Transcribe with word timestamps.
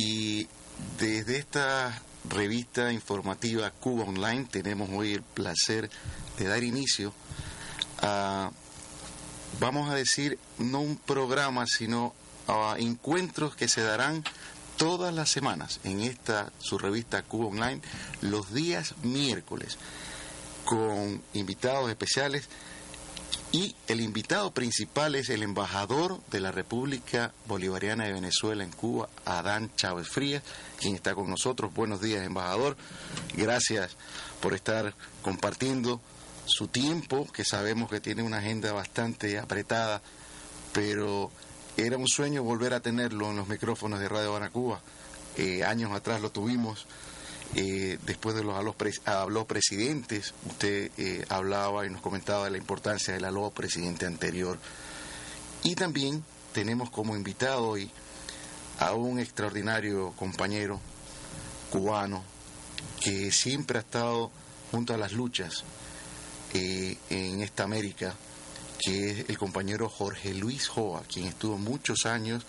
Y 0.00 0.46
desde 1.00 1.38
esta 1.38 2.00
revista 2.30 2.92
informativa 2.92 3.68
Cuba 3.72 4.04
Online 4.04 4.44
tenemos 4.44 4.88
hoy 4.92 5.14
el 5.14 5.22
placer 5.22 5.90
de 6.38 6.46
dar 6.46 6.62
inicio 6.62 7.12
a, 8.00 8.52
vamos 9.58 9.90
a 9.90 9.96
decir, 9.96 10.38
no 10.58 10.82
un 10.82 10.98
programa, 10.98 11.66
sino 11.66 12.14
a 12.46 12.76
encuentros 12.78 13.56
que 13.56 13.66
se 13.66 13.82
darán 13.82 14.22
todas 14.76 15.12
las 15.12 15.30
semanas 15.30 15.80
en 15.82 16.02
esta 16.02 16.52
su 16.60 16.78
revista 16.78 17.22
Cuba 17.22 17.46
Online 17.46 17.82
los 18.20 18.54
días 18.54 18.94
miércoles 19.02 19.78
con 20.64 21.20
invitados 21.34 21.90
especiales 21.90 22.48
y 23.50 23.74
el 23.86 24.00
invitado 24.00 24.50
principal 24.50 25.14
es 25.14 25.30
el 25.30 25.42
embajador 25.42 26.20
de 26.30 26.40
la 26.40 26.52
República 26.52 27.32
Bolivariana 27.46 28.04
de 28.04 28.12
Venezuela 28.12 28.62
en 28.62 28.70
Cuba, 28.70 29.08
Adán 29.24 29.70
Chávez 29.74 30.08
Frías, 30.08 30.42
quien 30.78 30.94
está 30.94 31.14
con 31.14 31.30
nosotros. 31.30 31.72
Buenos 31.72 32.02
días, 32.02 32.24
embajador. 32.24 32.76
Gracias 33.34 33.96
por 34.42 34.52
estar 34.52 34.94
compartiendo 35.22 36.00
su 36.44 36.68
tiempo, 36.68 37.26
que 37.32 37.44
sabemos 37.44 37.90
que 37.90 38.00
tiene 38.00 38.22
una 38.22 38.38
agenda 38.38 38.72
bastante 38.72 39.38
apretada, 39.38 40.02
pero 40.74 41.30
era 41.78 41.96
un 41.96 42.08
sueño 42.08 42.42
volver 42.42 42.74
a 42.74 42.80
tenerlo 42.80 43.30
en 43.30 43.36
los 43.36 43.48
micrófonos 43.48 43.98
de 43.98 44.08
Radio 44.10 44.38
Cuba. 44.52 44.82
Eh, 45.36 45.64
años 45.64 45.92
atrás 45.92 46.20
lo 46.20 46.30
tuvimos 46.30 46.86
eh, 47.54 47.98
después 48.04 48.36
de 48.36 48.44
los 48.44 48.54
habló 49.04 49.46
presidentes, 49.46 50.34
usted 50.46 50.90
eh, 50.98 51.24
hablaba 51.28 51.86
y 51.86 51.90
nos 51.90 52.02
comentaba 52.02 52.44
de 52.44 52.50
la 52.50 52.58
importancia 52.58 53.14
del 53.14 53.24
aló 53.24 53.50
presidente 53.50 54.06
anterior. 54.06 54.58
Y 55.62 55.74
también 55.74 56.22
tenemos 56.52 56.90
como 56.90 57.16
invitado 57.16 57.68
hoy 57.68 57.90
a 58.78 58.92
un 58.92 59.18
extraordinario 59.18 60.12
compañero 60.12 60.80
cubano 61.70 62.22
que 63.00 63.32
siempre 63.32 63.78
ha 63.78 63.80
estado 63.80 64.30
junto 64.70 64.94
a 64.94 64.98
las 64.98 65.12
luchas 65.12 65.64
eh, 66.52 66.96
en 67.08 67.40
esta 67.40 67.64
América, 67.64 68.14
que 68.78 69.10
es 69.10 69.28
el 69.28 69.38
compañero 69.38 69.88
Jorge 69.88 70.34
Luis 70.34 70.68
Joa, 70.68 71.02
quien 71.02 71.26
estuvo 71.26 71.56
muchos 71.56 72.06
años 72.06 72.44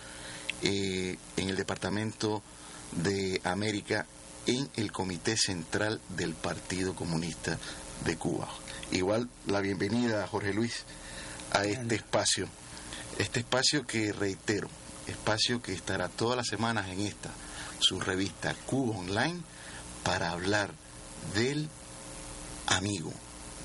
en 0.61 1.17
el 1.37 1.55
Departamento 1.55 2.43
de 2.91 3.39
América 3.45 4.05
en 4.45 4.69
el 4.75 4.91
Comité 4.91 5.35
Central 5.37 5.99
del 6.09 6.33
Partido 6.33 6.95
Comunista 6.95 7.57
de 8.05 8.17
Cuba. 8.17 8.47
Igual 8.91 9.29
la 9.45 9.61
bienvenida, 9.61 10.27
Jorge 10.27 10.53
Luis, 10.53 10.83
a 11.51 11.65
este 11.65 11.95
espacio. 11.95 12.47
Este 13.17 13.41
espacio 13.41 13.85
que 13.85 14.13
reitero, 14.13 14.69
espacio 15.07 15.61
que 15.61 15.73
estará 15.73 16.07
todas 16.07 16.37
las 16.37 16.47
semanas 16.47 16.87
en 16.89 17.01
esta, 17.01 17.29
su 17.79 17.99
revista 17.99 18.55
Cuba 18.65 18.97
Online, 18.97 19.41
para 20.03 20.31
hablar 20.31 20.71
del 21.35 21.67
amigo, 22.67 23.11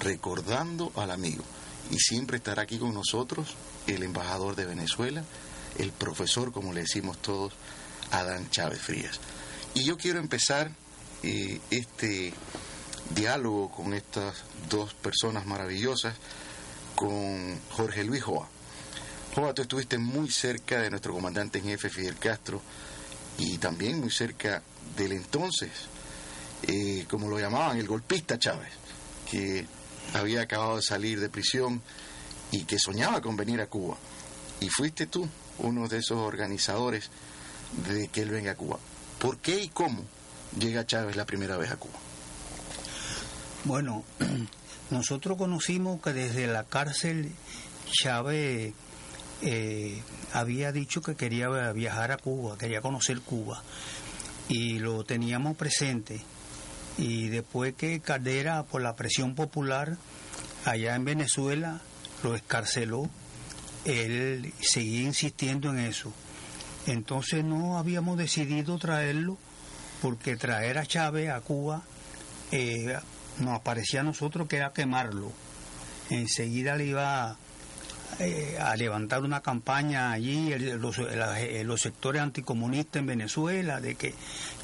recordando 0.01 0.93
al 0.97 1.11
amigo. 1.11 1.45
Y 1.91 1.99
siempre 1.99 2.39
estará 2.39 2.63
aquí 2.63 2.79
con 2.79 2.95
nosotros 2.95 3.55
el 3.87 4.03
embajador 4.03 4.57
de 4.57 4.67
Venezuela, 4.67 5.25
el 5.79 5.93
profesor, 5.93 6.53
como 6.53 6.73
le 6.73 6.81
decimos 6.81 7.19
todos, 7.19 7.53
Adán 8.11 8.51
Chávez 8.51 8.81
Frías. 8.81 9.21
Y 9.75 9.83
yo 9.83 9.97
quiero 9.97 10.21
empezar 10.21 10.71
eh, 11.25 11.61
este 11.69 12.33
diálogo 13.11 13.73
con 13.73 13.93
estas 13.93 14.45
dos 14.71 14.95
personas 14.95 15.47
maravillosas, 15.47 16.15
con 16.95 17.59
Jorge 17.71 18.05
Luis 18.05 18.23
Joa. 18.23 18.49
Joa, 19.35 19.53
tú 19.53 19.63
estuviste 19.63 19.99
muy 19.99 20.31
cerca 20.31 20.81
de 20.81 20.91
nuestro 20.91 21.13
comandante 21.13 21.59
en 21.59 21.65
jefe 21.65 21.91
Fidel 21.91 22.17
Castro 22.19 22.63
y 23.37 23.59
también 23.59 23.99
muy 23.99 24.13
cerca 24.13 24.63
del 24.97 25.11
entonces, 25.11 25.73
eh, 26.63 27.05
como 27.11 27.29
lo 27.29 27.41
llamaban, 27.41 27.77
el 27.77 27.89
golpista 27.89 28.39
Chávez, 28.39 28.71
que 29.29 29.67
había 30.13 30.43
acabado 30.43 30.77
de 30.77 30.83
salir 30.83 31.19
de 31.19 31.29
prisión 31.29 31.83
y 32.53 32.63
que 32.63 32.79
soñaba 32.79 33.21
con 33.21 33.37
venir 33.37 33.61
a 33.61 33.67
Cuba. 33.67 33.97
Y 34.61 34.69
fuiste 34.69 35.07
tú 35.07 35.29
uno 35.59 35.89
de 35.89 35.99
esos 35.99 36.19
organizadores 36.19 37.11
de 37.89 38.07
que 38.07 38.23
él 38.23 38.31
venga 38.31 38.53
a 38.53 38.57
Cuba. 38.57 38.79
¿Por 39.25 39.39
qué 39.39 39.59
y 39.59 39.69
cómo 39.69 40.05
llega 40.59 40.85
Chávez 40.85 41.17
la 41.17 41.25
primera 41.25 41.57
vez 41.57 41.71
a 41.71 41.77
Cuba? 41.77 41.95
Bueno, 43.65 44.05
nosotros 44.91 45.39
conocimos 45.39 46.03
que 46.03 46.13
desde 46.13 46.47
la 46.47 46.65
cárcel 46.65 47.33
Chávez 47.91 48.75
eh, 49.41 50.03
había 50.35 50.73
dicho 50.73 51.01
que 51.01 51.15
quería 51.15 51.49
viajar 51.73 52.13
a 52.13 52.19
Cuba, 52.19 52.59
quería 52.59 52.83
conocer 52.83 53.23
Cuba, 53.23 53.63
y 54.49 54.79
lo 54.79 55.05
teníamos 55.05 55.57
presente. 55.57 56.21
Y 56.99 57.29
después 57.29 57.73
que 57.77 58.01
Caldera, 58.01 58.65
por 58.65 58.83
la 58.83 58.95
presión 58.95 59.35
popular, 59.35 59.97
allá 60.67 60.95
en 60.97 61.07
Venezuela, 61.07 61.81
lo 62.23 62.35
escarceló, 62.35 63.09
él 63.87 64.53
seguía 64.61 65.01
insistiendo 65.01 65.71
en 65.71 65.79
eso. 65.79 66.13
Entonces 66.87 67.45
no 67.45 67.79
habíamos 67.79 68.19
decidido 68.19 68.79
traerlo 68.79 69.39
porque 70.03 70.37
traer 70.37 70.79
a 70.79 70.87
Chávez 70.87 71.31
a 71.31 71.41
Cuba 71.41 71.83
eh, 72.53 72.97
nos 73.39 73.61
parecía 73.63 74.01
a 74.01 74.05
nosotros 74.05 74.47
que 74.47 74.57
era 74.57 74.73
quemarlo. 74.73 75.33
Enseguida 76.11 76.77
le 76.77 76.87
iba 76.87 77.37
eh, 78.19 78.59
a 78.61 78.77
levantar 78.77 79.23
una 79.23 79.41
campaña 79.41 80.13
allí, 80.13 80.55
los, 80.59 80.99
los, 80.99 81.81
sectores 81.81 82.23
anticomunistas 82.23 83.01
en 83.01 83.07
Venezuela, 83.07 83.81
de 83.81 83.95
que 83.95 84.15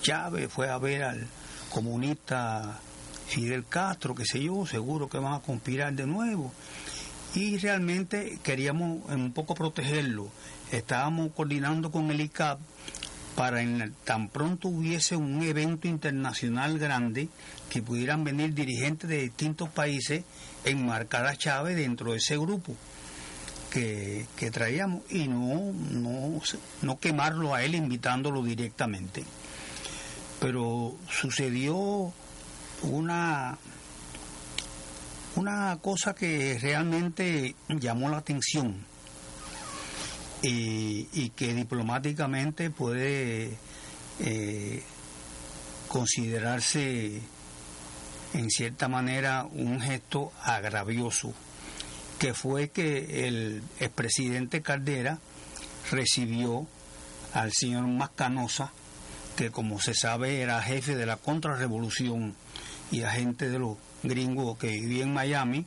Chávez 0.03 0.53
fue 0.53 0.69
a 0.69 0.78
ver 0.78 1.03
al 1.04 1.26
comunista 1.70 2.78
Fidel 3.26 3.64
Castro, 3.66 4.14
qué 4.14 4.25
sé 4.25 4.42
yo, 4.42 4.66
seguro 4.66 5.09
que 5.09 5.19
van 5.19 5.34
a 5.34 5.41
conspirar 5.41 5.94
de 5.94 6.06
nuevo. 6.06 6.53
Y 7.34 7.56
realmente 7.59 8.38
queríamos 8.42 9.09
un 9.09 9.32
poco 9.32 9.54
protegerlo 9.54 10.30
estábamos 10.72 11.32
coordinando 11.32 11.91
con 11.91 12.10
el 12.10 12.20
ICAP 12.20 12.58
para 13.36 13.62
en, 13.62 13.94
tan 14.04 14.28
pronto 14.28 14.69
hubiese 14.69 15.16
un 15.16 15.42
evento 15.42 15.88
internacional 15.88 16.78
grande 16.78 17.28
que 17.69 17.82
pudieran 17.82 18.25
venir 18.25 18.54
dirigentes 18.54 19.09
de 19.09 19.22
distintos 19.22 19.69
países 19.69 20.25
enmarcar 20.64 21.26
a 21.26 21.36
Chávez 21.36 21.76
dentro 21.76 22.12
de 22.12 22.19
ese 22.19 22.36
grupo 22.36 22.76
que, 23.70 24.26
que 24.36 24.50
traíamos 24.50 25.03
y 25.10 25.28
no, 25.28 25.72
no, 25.72 26.41
no 26.82 26.98
quemarlo 26.98 27.54
a 27.54 27.62
él 27.62 27.75
invitándolo 27.75 28.42
directamente. 28.42 29.25
Pero 30.41 30.97
sucedió 31.09 32.12
una, 32.82 33.59
una 35.36 35.78
cosa 35.80 36.14
que 36.14 36.59
realmente 36.60 37.54
llamó 37.69 38.09
la 38.09 38.19
atención 38.19 38.84
y, 40.42 41.30
que 41.30 41.54
diplomáticamente 41.54 42.70
puede 42.70 43.56
eh, 44.20 44.82
considerarse 45.88 47.20
en 48.32 48.50
cierta 48.50 48.88
manera 48.88 49.47
un 49.50 49.80
gesto 49.80 50.32
agravioso, 50.42 51.34
que 52.18 52.32
fue 52.34 52.68
que 52.70 53.26
el 53.26 53.62
expresidente 53.80 54.62
Caldera 54.62 55.18
recibió 55.91 56.66
al 57.34 57.53
señor 57.53 57.86
Mascanosa, 57.86 58.72
que 59.36 59.50
como 59.50 59.80
se 59.80 59.94
sabe 59.94 60.41
era 60.41 60.62
jefe 60.62 60.97
de 60.97 61.06
la 61.06 61.16
contrarrevolución 61.16 62.34
y 62.91 63.03
agente 63.03 63.48
de 63.48 63.59
los 63.59 63.76
gringos 64.03 64.59
que 64.59 64.68
vivía 64.68 65.04
en 65.04 65.15
Miami, 65.15 65.66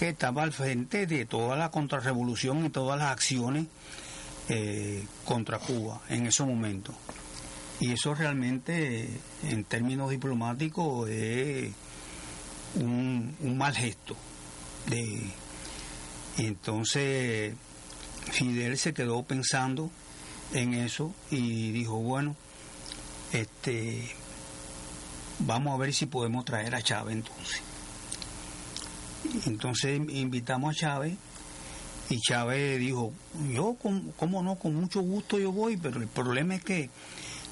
que 0.00 0.08
estaba 0.08 0.44
al 0.44 0.52
frente 0.54 1.06
de 1.06 1.26
toda 1.26 1.58
la 1.58 1.70
contrarrevolución 1.70 2.64
y 2.64 2.70
todas 2.70 2.98
las 2.98 3.12
acciones 3.12 3.66
eh, 4.48 5.04
contra 5.26 5.58
Cuba 5.58 6.00
en 6.08 6.26
ese 6.26 6.42
momento. 6.42 6.94
Y 7.80 7.92
eso 7.92 8.14
realmente, 8.14 9.10
en 9.42 9.64
términos 9.64 10.08
diplomáticos, 10.08 11.06
es 11.10 11.74
un, 12.76 13.36
mal 13.58 13.76
gesto. 13.76 14.16
entonces, 16.38 17.54
Fidel 18.32 18.78
se 18.78 18.94
quedó 18.94 19.22
pensando 19.22 19.90
en 20.54 20.72
eso 20.72 21.14
y 21.30 21.72
dijo, 21.72 21.96
bueno, 21.96 22.36
este, 23.32 24.08
vamos 25.40 25.74
a 25.74 25.76
ver 25.76 25.92
si 25.92 26.06
podemos 26.06 26.46
traer 26.46 26.74
a 26.74 26.80
Chávez 26.80 27.16
entonces. 27.16 27.69
Entonces 29.46 30.00
invitamos 30.08 30.74
a 30.74 30.78
Chávez 30.78 31.16
y 32.08 32.18
Chávez 32.20 32.80
dijo, 32.80 33.12
yo, 33.52 33.76
¿cómo 34.16 34.42
no? 34.42 34.56
Con 34.56 34.74
mucho 34.74 35.00
gusto 35.00 35.38
yo 35.38 35.52
voy, 35.52 35.76
pero 35.76 36.00
el 36.00 36.08
problema 36.08 36.56
es 36.56 36.64
que 36.64 36.90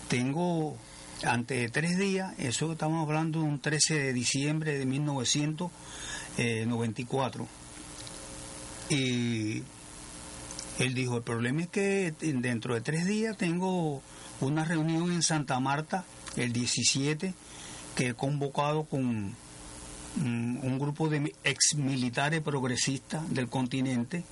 tengo, 0.09 0.77
antes 1.23 1.61
de 1.61 1.69
tres 1.69 1.97
días, 1.97 2.35
eso 2.39 2.73
estamos 2.73 3.07
hablando 3.07 3.39
de 3.41 3.45
un 3.45 3.61
13 3.61 3.95
de 3.95 4.13
diciembre 4.13 4.77
de 4.77 4.85
1994, 4.87 7.47
y 8.89 9.63
él 10.79 10.95
dijo, 10.95 11.19
el 11.19 11.23
problema 11.23 11.63
es 11.63 11.69
que 11.69 12.13
dentro 12.21 12.75
de 12.75 12.81
tres 12.81 13.07
días 13.07 13.37
tengo 13.37 14.03
una 14.41 14.65
reunión 14.65 15.13
en 15.13 15.23
Santa 15.23 15.61
Marta, 15.61 16.05
el 16.37 16.53
17, 16.53 17.35
que 17.95 18.09
he 18.09 18.15
convocado 18.15 18.83
con 18.85 19.37
un 20.17 20.79
grupo 20.79 21.09
de 21.09 21.35
exmilitares 21.45 22.41
progresistas 22.41 23.29
del 23.33 23.49
continente, 23.49 24.25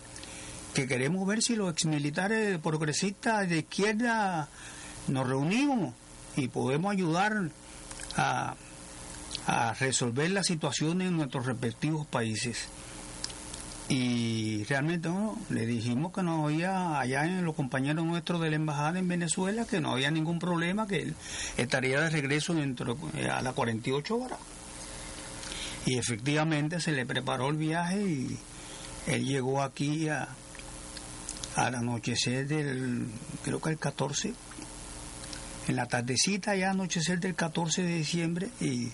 que 0.74 0.86
queremos 0.86 1.26
ver 1.26 1.42
si 1.42 1.56
los 1.56 1.72
exmilitares 1.72 2.58
progresistas 2.58 3.48
de 3.48 3.58
izquierda 3.58 4.48
nos 5.08 5.26
reunimos 5.26 5.94
y 6.36 6.48
podemos 6.48 6.92
ayudar 6.92 7.50
a, 8.16 8.54
a 9.46 9.74
resolver 9.74 10.30
la 10.30 10.42
situación 10.42 11.00
en 11.02 11.16
nuestros 11.16 11.46
respectivos 11.46 12.06
países. 12.06 12.68
Y 13.88 14.64
realmente 14.64 15.08
no, 15.08 15.38
le 15.48 15.64
dijimos 15.64 16.12
que 16.12 16.22
no 16.22 16.46
había, 16.46 16.98
allá 16.98 17.24
en 17.24 17.44
los 17.44 17.54
compañeros 17.54 18.04
nuestros 18.04 18.40
de 18.40 18.50
la 18.50 18.56
embajada 18.56 18.98
en 18.98 19.06
Venezuela, 19.06 19.64
que 19.64 19.80
no 19.80 19.92
había 19.92 20.10
ningún 20.10 20.40
problema, 20.40 20.88
que 20.88 21.02
él 21.02 21.14
estaría 21.56 22.00
de 22.00 22.10
regreso 22.10 22.52
dentro 22.54 22.98
eh, 23.16 23.28
a 23.28 23.42
las 23.42 23.54
48 23.54 24.16
horas. 24.16 24.38
Y 25.86 25.98
efectivamente 25.98 26.80
se 26.80 26.92
le 26.92 27.06
preparó 27.06 27.48
el 27.48 27.56
viaje 27.56 28.02
y 28.02 28.38
él 29.06 29.24
llegó 29.24 29.62
aquí 29.62 30.08
a, 30.08 30.28
al 31.54 31.74
anochecer 31.74 32.46
del, 32.46 33.06
creo 33.42 33.60
que 33.60 33.70
el 33.70 33.78
14, 33.78 34.34
en 35.68 35.76
la 35.76 35.86
tardecita 35.86 36.54
ya 36.54 36.70
anochecer 36.70 37.18
del 37.20 37.34
14 37.34 37.82
de 37.82 37.94
diciembre 37.94 38.50
y 38.60 38.92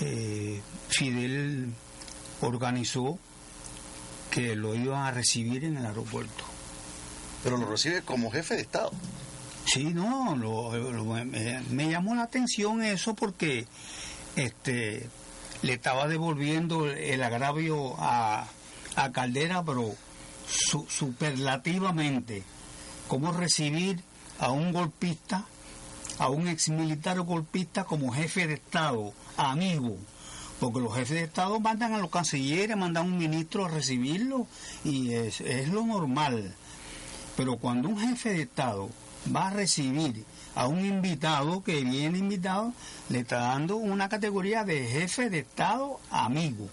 eh, 0.00 0.60
Fidel 0.88 1.72
organizó 2.40 3.18
que 4.30 4.56
lo 4.56 4.74
iban 4.74 5.02
a 5.02 5.10
recibir 5.10 5.64
en 5.64 5.76
el 5.76 5.86
aeropuerto. 5.86 6.44
Pero 7.42 7.56
lo 7.56 7.66
recibe 7.66 8.02
como 8.02 8.30
jefe 8.30 8.54
de 8.54 8.62
Estado. 8.62 8.90
Sí, 9.66 9.84
no, 9.94 10.34
me, 10.34 11.90
llamó 11.90 12.14
la 12.14 12.24
atención 12.24 12.82
eso 12.82 13.14
porque 13.14 13.66
este 14.36 15.08
le 15.64 15.72
estaba 15.72 16.06
devolviendo 16.08 16.86
el 16.90 17.22
agravio 17.22 17.94
a, 17.98 18.46
a 18.96 19.12
Caldera, 19.12 19.64
pero 19.64 19.94
superlativamente. 20.46 22.42
¿Cómo 23.08 23.32
recibir 23.32 24.02
a 24.38 24.50
un 24.50 24.72
golpista, 24.72 25.46
a 26.18 26.28
un 26.28 26.48
ex 26.48 26.68
militar 26.68 27.18
golpista 27.20 27.84
como 27.84 28.12
jefe 28.12 28.46
de 28.46 28.54
Estado, 28.54 29.14
amigo? 29.36 29.96
porque 30.60 30.80
los 30.80 30.94
jefes 30.94 31.16
de 31.18 31.24
Estado 31.24 31.58
mandan 31.60 31.94
a 31.94 31.98
los 31.98 32.10
cancilleres, 32.10 32.76
mandan 32.76 33.04
a 33.04 33.06
un 33.06 33.18
ministro 33.18 33.66
a 33.66 33.68
recibirlo 33.68 34.46
y 34.84 35.12
es, 35.12 35.40
es 35.40 35.68
lo 35.68 35.84
normal. 35.84 36.54
Pero 37.36 37.56
cuando 37.56 37.88
un 37.88 37.98
jefe 37.98 38.30
de 38.30 38.42
Estado 38.42 38.88
va 39.34 39.48
a 39.48 39.50
recibir 39.50 40.24
a 40.54 40.66
un 40.66 40.84
invitado 40.84 41.62
que 41.62 41.82
viene 41.82 42.18
invitado, 42.18 42.72
le 43.08 43.20
está 43.20 43.38
dando 43.38 43.76
una 43.76 44.08
categoría 44.08 44.64
de 44.64 44.86
jefe 44.86 45.30
de 45.30 45.40
Estado 45.40 46.00
amigo. 46.10 46.68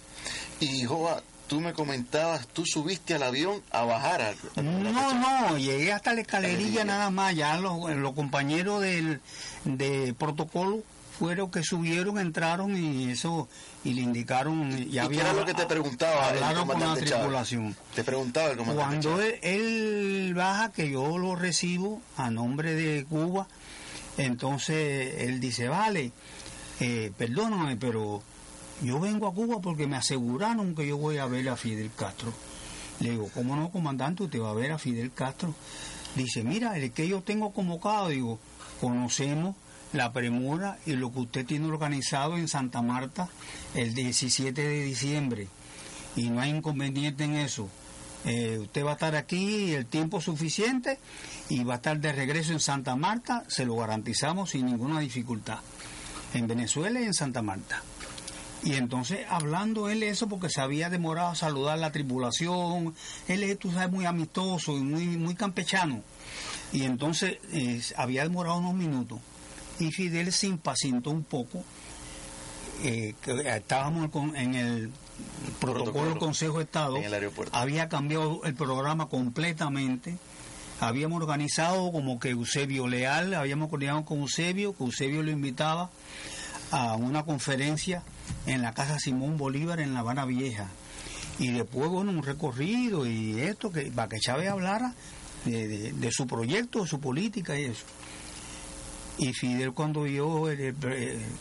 Y 0.60 0.84
Joa, 0.84 1.24
tú 1.48 1.60
me 1.60 1.74
comentabas, 1.74 2.48
tú 2.48 2.66
subiste 2.66 3.16
al 3.16 3.24
avión 3.24 3.62
a 3.72 3.84
bajar. 3.84 4.22
A, 4.22 4.62
no, 4.62 5.14
no, 5.14 5.58
llegué 5.58 5.92
hasta 5.92 6.14
la 6.14 6.22
escalerilla 6.22 6.86
nada 6.86 7.10
más, 7.10 7.36
ya 7.36 7.58
los, 7.58 7.90
los 7.96 8.14
compañeros 8.14 8.82
del 8.82 9.20
de 9.66 10.14
protocolo 10.18 10.84
fueron 11.22 11.52
que 11.52 11.62
subieron, 11.62 12.18
entraron 12.18 12.76
y 12.76 13.12
eso 13.12 13.48
y 13.84 13.94
le 13.94 14.02
indicaron 14.02 14.72
y, 14.92 14.98
había 14.98 15.22
era 15.22 15.34
lo 15.34 15.46
que 15.46 15.54
te 15.54 15.68
preguntaba 15.68 16.30
hablaron 16.30 16.68
con 16.68 16.80
la 16.80 16.96
tripulación 16.96 17.76
te 17.94 18.04
preguntaba 18.04 18.50
el 18.50 18.58
comandante 18.58 19.08
cuando 19.08 19.22
él, 19.22 20.34
baja 20.36 20.72
que 20.72 20.90
yo 20.90 21.20
lo 21.20 21.36
recibo 21.36 22.02
a 22.18 22.32
nombre 22.32 22.74
de 22.74 23.06
Cuba 23.06 23.48
entonces 24.26 25.16
él 25.20 25.40
dice 25.40 25.68
vale 25.68 26.12
eh, 26.80 27.12
perdóname 27.18 27.76
pero 27.78 28.22
yo 28.82 29.00
vengo 29.00 29.28
a 29.28 29.34
Cuba 29.34 29.62
porque 29.62 29.88
me 29.88 29.98
aseguraron 29.98 30.76
que 30.76 30.88
yo 30.88 30.98
voy 30.98 31.18
a 31.18 31.26
ver 31.26 31.50
a 31.50 31.56
Fidel 31.56 31.92
Castro 31.96 32.34
le 33.00 33.12
digo 33.12 33.30
cómo 33.34 33.56
no 33.56 33.72
comandante 33.72 34.24
usted 34.24 34.42
va 34.42 34.52
a 34.52 34.56
ver 34.56 34.72
a 34.72 34.78
Fidel 34.78 35.12
Castro 35.12 35.54
dice 36.16 36.44
mira 36.44 36.78
el 36.78 36.92
que 36.92 37.08
yo 37.08 37.22
tengo 37.22 37.52
convocado 37.52 38.10
digo 38.10 38.40
conocemos 38.80 39.56
la 39.94 40.14
premura 40.14 40.78
y 40.86 40.94
lo 40.94 41.12
que 41.12 41.20
usted 41.20 41.46
tiene 41.46 41.68
organizado 41.68 42.38
en 42.38 42.48
Santa 42.48 42.82
Marta 42.82 43.30
el 43.76 43.94
17 43.94 44.62
de 44.62 44.84
diciembre. 44.84 45.48
Y 46.16 46.30
no 46.30 46.42
hay 46.42 46.52
inconveniente 46.52 47.24
en 47.24 47.36
eso. 47.36 47.70
Eh, 48.26 48.60
usted 48.60 48.86
va 48.86 48.92
a 48.92 48.94
estar 48.94 49.16
aquí 49.16 49.74
el 49.74 49.86
tiempo 49.86 50.22
suficiente 50.22 51.00
y 51.50 51.64
va 51.64 51.74
a 51.74 51.78
estar 51.78 52.00
de 52.00 52.12
regreso 52.12 52.52
en 52.54 52.60
Santa 52.60 52.96
Marta, 52.96 53.44
se 53.48 53.66
lo 53.66 53.76
garantizamos 53.76 54.52
sin 54.52 54.66
ninguna 54.68 55.00
dificultad. 55.00 55.60
En 56.34 56.48
Venezuela 56.48 57.02
y 57.02 57.06
en 57.06 57.14
Santa 57.14 57.42
Marta. 57.42 57.82
Y 58.64 58.76
entonces, 58.76 59.26
hablando 59.28 59.90
él 59.90 60.04
eso, 60.04 60.28
porque 60.28 60.50
se 60.50 60.62
había 60.62 60.90
demorado 60.90 61.30
a 61.30 61.36
saludar 61.36 61.80
la 61.80 61.92
tripulación, 61.92 62.94
él 63.28 63.44
es, 63.44 63.58
tú 63.58 63.72
sabes, 63.72 63.92
muy 63.92 64.06
amistoso 64.06 64.78
y 64.78 64.82
muy, 64.82 65.06
muy 65.18 65.34
campechano. 65.34 66.04
Y 66.72 66.84
entonces 66.84 67.40
eh, 67.52 67.82
había 67.98 68.24
demorado 68.24 68.60
unos 68.60 68.76
minutos 68.76 69.20
y 69.80 69.92
Fidel 69.92 70.32
se 70.32 70.48
impacientó 70.48 71.10
un 71.10 71.24
poco. 71.24 71.64
Eh, 72.84 73.16
estábamos 73.46 74.10
en 74.36 74.56
el 74.56 74.92
protocolo 75.60 76.10
del 76.10 76.20
Consejo 76.20 76.58
de 76.58 76.66
Estado, 76.66 76.98
había 77.52 77.90
cambiado 77.90 78.42
el 78.44 78.54
programa 78.54 79.08
completamente. 79.08 80.18
Habíamos 80.80 81.22
organizado 81.22 81.92
como 81.92 82.20
que 82.20 82.30
Eusebio 82.30 82.88
Leal, 82.88 83.34
habíamos 83.36 83.70
coordinado 83.70 84.04
con 84.04 84.20
Eusebio, 84.20 84.76
que 84.76 84.84
Eusebio 84.84 85.22
lo 85.22 85.32
invitaba 85.32 85.92
a 86.72 86.96
una 86.96 87.24
conferencia 87.24 88.04
en 88.46 88.62
la 88.62 88.74
Casa 88.74 88.98
Simón 88.98 89.38
Bolívar 89.38 89.80
en 89.80 89.94
La 89.94 90.00
Habana 90.00 90.26
Vieja. 90.26 90.68
Y 91.38 91.52
después, 91.52 91.90
bueno, 91.90 92.12
un 92.12 92.24
recorrido 92.24 93.06
y 93.06 93.40
esto, 93.40 93.72
que, 93.72 93.92
para 93.92 94.10
que 94.10 94.20
Chávez 94.20 94.50
hablara 94.50 94.94
de 95.46 96.10
su 96.12 96.28
proyecto, 96.28 96.82
de 96.82 96.88
su 96.88 97.00
política 97.00 97.60
y 97.60 97.66
eso. 97.66 97.86
Y 99.18 99.34
Fidel 99.34 99.74
cuando 99.74 100.08
yo 100.08 100.50
eh, 100.50 100.74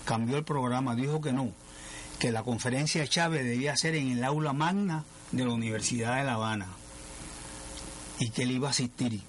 cambió 0.05 0.37
el 0.37 0.45
programa 0.45 0.95
dijo 0.95 1.21
que 1.21 1.33
no, 1.33 1.51
que 2.21 2.31
la 2.31 2.43
conferencia 2.43 3.07
Chávez 3.07 3.45
debía 3.45 3.75
ser 3.77 3.95
en 3.95 4.11
el 4.11 4.23
aula 4.23 4.53
magna 4.53 5.05
de 5.33 5.43
la 5.43 5.53
Universidad 5.53 6.19
de 6.19 6.25
La 6.25 6.35
Habana 6.35 6.67
y 8.19 8.29
que 8.29 8.43
él 8.43 8.51
iba 8.51 8.69
a 8.69 8.73
asistir 8.73 9.23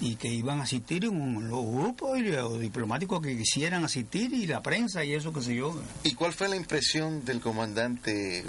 y 0.00 0.16
que 0.16 0.28
iban 0.28 0.60
a 0.60 0.64
asistir 0.64 1.04
los 1.04 1.66
grupos 1.66 2.20
los 2.20 2.60
diplomáticos 2.60 3.22
que 3.22 3.36
quisieran 3.36 3.82
asistir 3.82 4.32
y 4.34 4.46
la 4.46 4.62
prensa 4.62 5.02
y 5.04 5.14
eso 5.14 5.32
que 5.32 5.40
sé 5.40 5.56
yo. 5.56 5.74
¿Y 6.04 6.12
cuál 6.12 6.34
fue 6.34 6.48
la 6.48 6.56
impresión 6.56 7.24
del 7.24 7.40
comandante 7.40 8.44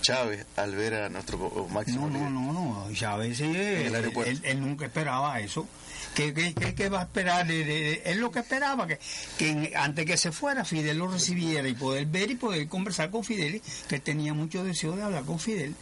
Chávez 0.00 0.46
al 0.56 0.74
ver 0.74 0.94
a 0.94 1.08
nuestro 1.08 1.68
máximo? 1.70 2.08
No, 2.08 2.30
no, 2.30 2.52
no, 2.52 2.52
no, 2.52 2.92
Chávez 2.92 3.40
él, 3.40 4.60
nunca 4.60 4.86
esperaba 4.86 5.40
eso. 5.40 5.66
¿Qué, 6.14 6.88
va 6.88 7.00
a 7.00 7.02
esperar? 7.02 7.50
Es 7.50 8.16
lo 8.16 8.30
que 8.30 8.38
esperaba, 8.38 8.86
que, 8.86 8.98
que 9.36 9.72
antes 9.76 10.06
que 10.06 10.16
se 10.16 10.32
fuera 10.32 10.64
Fidel 10.64 10.98
lo 10.98 11.08
recibiera 11.08 11.68
y 11.68 11.74
poder 11.74 12.06
ver 12.06 12.30
y 12.30 12.36
poder 12.36 12.68
conversar 12.68 13.10
con 13.10 13.22
Fidel, 13.22 13.60
que 13.88 14.00
tenía 14.00 14.32
mucho 14.32 14.64
deseo 14.64 14.96
de 14.96 15.02
hablar 15.02 15.24
con 15.24 15.38
Fidel. 15.38 15.74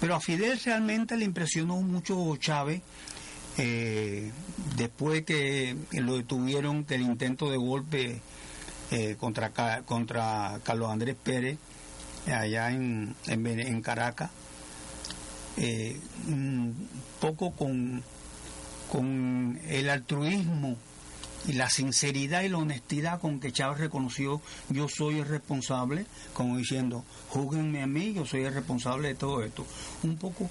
Pero 0.00 0.14
a 0.14 0.20
Fidel 0.20 0.58
realmente 0.64 1.16
le 1.16 1.26
impresionó 1.26 1.76
mucho 1.76 2.36
Chávez, 2.36 2.80
eh, 3.58 4.32
después 4.76 5.24
que 5.24 5.76
lo 5.92 6.16
detuvieron, 6.16 6.84
que 6.84 6.94
el 6.94 7.02
intento 7.02 7.50
de 7.50 7.58
golpe 7.58 8.20
eh, 8.90 9.16
contra, 9.20 9.52
contra 9.82 10.58
Carlos 10.64 10.90
Andrés 10.90 11.14
Pérez, 11.22 11.58
allá 12.26 12.70
en, 12.70 13.14
en, 13.26 13.82
Caracas, 13.82 14.30
eh, 15.56 15.98
un 16.28 16.88
poco 17.20 17.52
con 17.52 18.02
con 18.90 19.60
el 19.68 19.88
altruismo 19.88 20.76
y 21.46 21.52
la 21.52 21.70
sinceridad 21.70 22.42
y 22.42 22.48
la 22.48 22.58
honestidad 22.58 23.20
con 23.20 23.40
que 23.40 23.52
Chávez 23.52 23.78
reconoció 23.78 24.42
yo 24.68 24.88
soy 24.88 25.20
el 25.20 25.26
responsable, 25.26 26.06
como 26.34 26.58
diciendo, 26.58 27.04
júguenme 27.28 27.82
a 27.82 27.86
mí, 27.86 28.12
yo 28.12 28.26
soy 28.26 28.44
el 28.44 28.52
responsable 28.52 29.08
de 29.08 29.14
todo 29.14 29.42
esto. 29.42 29.64
Un 30.02 30.16
poco 30.16 30.50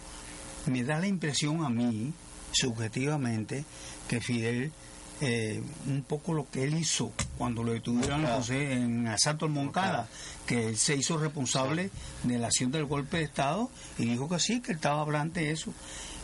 me 0.66 0.84
da 0.84 1.00
la 1.00 1.08
impresión 1.08 1.64
a 1.64 1.70
mí 1.70 2.14
subjetivamente 2.52 3.66
que 4.08 4.22
Fidel 4.22 4.72
eh, 5.22 5.62
un 5.88 6.04
poco 6.04 6.34
lo 6.34 6.50
que 6.50 6.64
él 6.64 6.76
hizo 6.78 7.12
cuando 7.38 7.64
lo 7.64 7.74
detuvieron 7.74 8.26
José 8.26 8.74
en 8.74 9.08
asalto 9.08 9.46
al 9.46 9.52
Moncada, 9.52 10.08
que 10.46 10.70
él 10.70 10.78
se 10.78 10.96
hizo 10.96 11.18
responsable 11.18 11.90
de 12.24 12.38
la 12.38 12.48
acción 12.48 12.72
del 12.72 12.86
golpe 12.86 13.18
de 13.18 13.24
Estado 13.24 13.70
y 13.98 14.06
dijo 14.06 14.30
que 14.30 14.40
sí, 14.40 14.62
que 14.62 14.72
él 14.72 14.78
estaba 14.78 15.02
hablando 15.02 15.36
de 15.36 15.52
eso. 15.52 15.74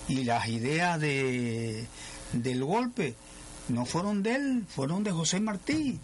Y 0.08 0.24
las 0.24 0.48
ideas 0.48 1.00
de, 1.02 1.86
del 2.34 2.64
golpe 2.64 3.16
no 3.70 3.86
fueron 3.86 4.22
de 4.24 4.36
él, 4.36 4.64
fueron 4.70 5.04
de 5.04 5.12
José 5.12 5.40
Martí. 5.40 6.00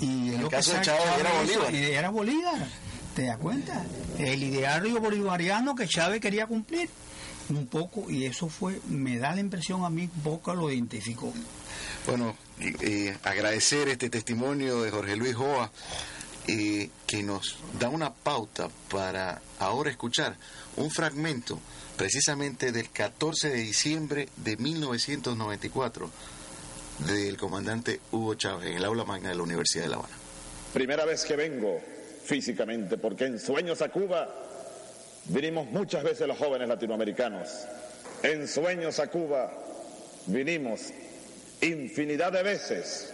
Y 0.00 0.06
En 0.28 0.34
el 0.34 0.40
lo 0.42 0.48
que 0.48 0.56
caso 0.56 0.70
de 0.72 0.76
sa- 0.78 0.82
Chávez 0.96 1.20
era 1.20 1.32
Bolívar. 1.38 1.74
era 1.74 2.10
Bolívar. 2.10 2.66
¿Te 3.14 3.24
das 3.26 3.36
cuenta? 3.36 3.84
El 4.18 4.42
ideario 4.42 4.98
bolivariano 5.00 5.74
que 5.74 5.86
Chávez 5.86 6.20
quería 6.20 6.46
cumplir 6.46 6.88
un 7.50 7.66
poco 7.66 8.10
y 8.10 8.24
eso 8.24 8.48
fue, 8.48 8.80
me 8.88 9.18
da 9.18 9.34
la 9.34 9.40
impresión 9.40 9.84
a 9.84 9.90
mí, 9.90 10.08
Boca 10.24 10.54
lo 10.54 10.70
identificó. 10.70 11.32
Bueno, 12.06 12.36
agradecer 13.22 13.88
este 13.88 14.10
testimonio 14.10 14.82
de 14.82 14.90
Jorge 14.90 15.16
Luis 15.16 15.34
Joa, 15.34 15.70
eh, 16.48 16.90
que 17.06 17.22
nos 17.22 17.56
da 17.78 17.88
una 17.88 18.12
pauta 18.12 18.68
para 18.90 19.40
ahora 19.60 19.90
escuchar 19.90 20.36
un 20.76 20.90
fragmento 20.90 21.60
precisamente 21.96 22.72
del 22.72 22.90
14 22.90 23.50
de 23.50 23.56
diciembre 23.56 24.28
de 24.36 24.56
1994 24.56 26.10
del 27.06 27.36
comandante 27.36 28.00
Hugo 28.10 28.34
Chávez 28.34 28.70
en 28.70 28.78
el 28.78 28.84
aula 28.84 29.04
magna 29.04 29.28
de 29.28 29.36
la 29.36 29.42
Universidad 29.44 29.84
de 29.84 29.90
La 29.90 29.96
Habana. 29.96 30.14
Primera 30.72 31.04
vez 31.04 31.24
que 31.24 31.36
vengo 31.36 31.80
físicamente, 32.24 32.98
porque 32.98 33.26
en 33.26 33.38
Sueños 33.38 33.80
a 33.80 33.90
Cuba 33.90 34.28
vinimos 35.26 35.66
muchas 35.70 36.02
veces 36.02 36.26
los 36.26 36.38
jóvenes 36.38 36.68
latinoamericanos. 36.68 37.48
En 38.24 38.48
Sueños 38.48 38.98
a 38.98 39.06
Cuba 39.06 39.52
vinimos 40.26 40.80
infinidad 41.62 42.32
de 42.32 42.42
veces 42.42 43.12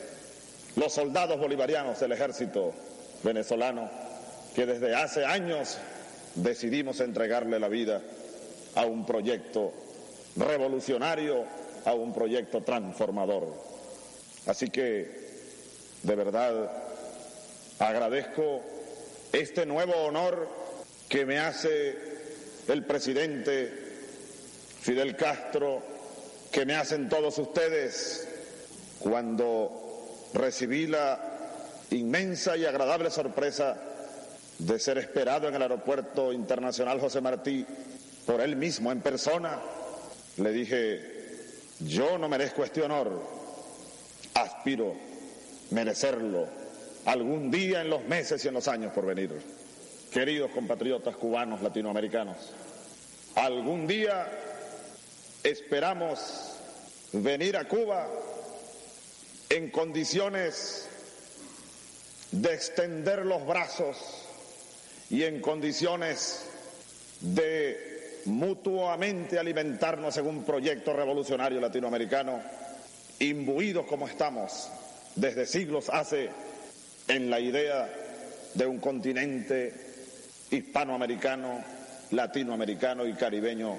los 0.77 0.93
soldados 0.93 1.39
bolivarianos 1.39 2.01
del 2.01 2.13
ejército 2.13 2.73
venezolano 3.23 3.91
que 4.55 4.67
desde 4.67 4.95
hace 4.95 5.25
años 5.25 5.79
decidimos 6.35 7.01
entregarle 7.01 7.59
la 7.59 7.69
vida 7.69 8.03
a 8.75 8.87
un 8.87 9.05
proyecto 9.05 9.73
revolucionario, 10.37 11.45
a 11.85 11.95
un 11.95 12.13
proyecto 12.13 12.63
transformador. 12.63 13.55
Así 14.47 14.71
que, 14.71 15.29
de 16.03 16.15
verdad, 16.15 16.71
agradezco 17.79 18.63
este 19.33 19.67
nuevo 19.67 19.95
honor 19.95 20.49
que 21.09 21.27
me 21.27 21.39
hace 21.39 21.97
el 22.69 22.85
presidente 22.85 23.73
Fidel 24.81 25.17
Castro, 25.17 25.83
que 26.53 26.65
me 26.65 26.77
hacen 26.77 27.09
todos 27.09 27.37
ustedes 27.39 28.28
cuando 29.01 30.31
recibí 30.35 30.87
la 30.87 31.19
inmensa 31.91 32.57
y 32.57 32.65
agradable 32.65 33.11
sorpresa 33.11 33.77
de 34.59 34.79
ser 34.79 34.99
esperado 34.99 35.49
en 35.49 35.55
el 35.55 35.63
aeropuerto 35.63 36.33
internacional 36.33 37.01
José 37.01 37.21
Martí 37.21 37.65
por 38.27 38.41
él 38.41 38.57
mismo 38.57 38.93
en 38.93 39.01
persona. 39.01 39.59
Le 40.37 40.53
dije, 40.53 41.19
yo 41.81 42.19
no 42.19 42.29
merezco 42.29 42.65
este 42.65 42.83
honor, 42.83 43.23
aspiro 44.35 44.95
merecerlo 45.71 46.47
algún 47.05 47.51
día 47.51 47.81
en 47.81 47.91
los 47.91 48.05
meses 48.05 48.45
y 48.45 48.49
en 48.49 48.55
los 48.55 48.69
años 48.69 48.93
por 48.93 49.07
venir. 49.07 49.31
Queridos 50.13 50.51
compatriotas 50.51 51.17
cubanos, 51.17 51.63
latinoamericanos, 51.63 52.37
algún 53.35 53.87
día 53.87 54.27
esperamos 55.43 56.55
venir 57.13 57.57
a 57.57 57.67
Cuba 57.69 58.09
en 59.51 59.71
condiciones 59.71 60.89
de 62.33 62.55
extender 62.55 63.25
los 63.25 63.47
brazos 63.47 63.97
y 65.11 65.25
en 65.25 65.41
condiciones 65.41 66.45
de 67.21 68.21
mutuamente 68.27 69.39
alimentarnos 69.39 70.17
en 70.19 70.27
un 70.27 70.45
proyecto 70.45 70.93
revolucionario 70.93 71.61
latinoamericano, 71.61 72.41
imbuidos 73.21 73.87
como 73.87 74.07
estamos 74.07 74.69
desde 75.17 75.47
siglos 75.47 75.89
hace 75.89 76.29
en 77.09 77.31
la 77.31 77.41
idea 77.41 77.89
de 78.55 78.67
un 78.67 78.79
continente 78.79 79.73
hispanoamericano, 80.51 81.65
latinoamericano 82.11 83.07
y 83.07 83.15
caribeño 83.15 83.77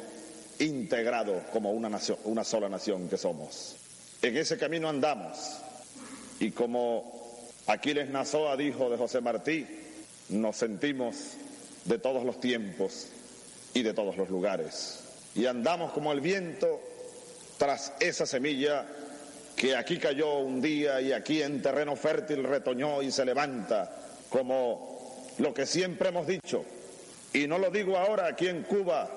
integrado 0.60 1.44
como 1.54 1.72
una, 1.72 1.90
nación, 1.90 2.18
una 2.26 2.44
sola 2.44 2.68
nación 2.68 3.08
que 3.08 3.18
somos. 3.18 3.76
En 4.22 4.36
ese 4.36 4.58
camino 4.58 4.90
andamos 4.90 5.60
y 6.40 6.52
como 6.52 7.40
Aquiles 7.68 8.10
Nazoa 8.10 8.58
dijo 8.58 8.90
de 8.90 8.98
José 8.98 9.22
Martí, 9.22 9.66
nos 10.30 10.58
sentimos 10.58 11.16
de 11.86 12.00
todos 12.00 12.26
los 12.26 12.40
tiempos 12.40 13.08
y 13.74 13.82
de 13.84 13.94
todos 13.94 14.18
los 14.18 14.30
lugares. 14.30 15.00
Y 15.36 15.46
andamos 15.46 15.92
como 15.92 16.12
el 16.12 16.20
viento 16.20 16.82
tras 17.58 17.94
esa 18.00 18.26
semilla 18.26 18.86
que 19.56 19.76
aquí 19.76 19.98
cayó 19.98 20.40
un 20.40 20.62
día 20.62 21.00
y 21.02 21.12
aquí 21.12 21.42
en 21.42 21.62
terreno 21.62 21.96
fértil 21.96 22.44
retoñó 22.44 23.02
y 23.02 23.12
se 23.12 23.26
levanta, 23.26 23.92
como 24.30 25.24
lo 25.38 25.54
que 25.54 25.66
siempre 25.66 26.10
hemos 26.10 26.28
dicho. 26.28 26.64
Y 27.34 27.48
no 27.48 27.58
lo 27.58 27.70
digo 27.70 27.98
ahora 27.98 28.28
aquí 28.28 28.48
en 28.48 28.64
Cuba, 28.64 29.10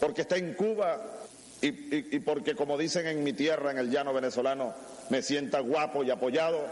porque 0.00 0.22
está 0.22 0.36
en 0.36 0.54
Cuba 0.54 1.21
y, 1.62 2.18
porque, 2.20 2.56
como 2.56 2.76
dicen 2.76 3.06
en 3.06 3.22
mi 3.22 3.32
tierra, 3.32 3.70
en 3.70 3.78
el 3.78 3.88
llano 3.88 4.12
venezolano, 4.12 4.74
me 5.10 5.22
sienta 5.22 5.60
guapo 5.60 6.02
y 6.02 6.10
apoyado, 6.10 6.66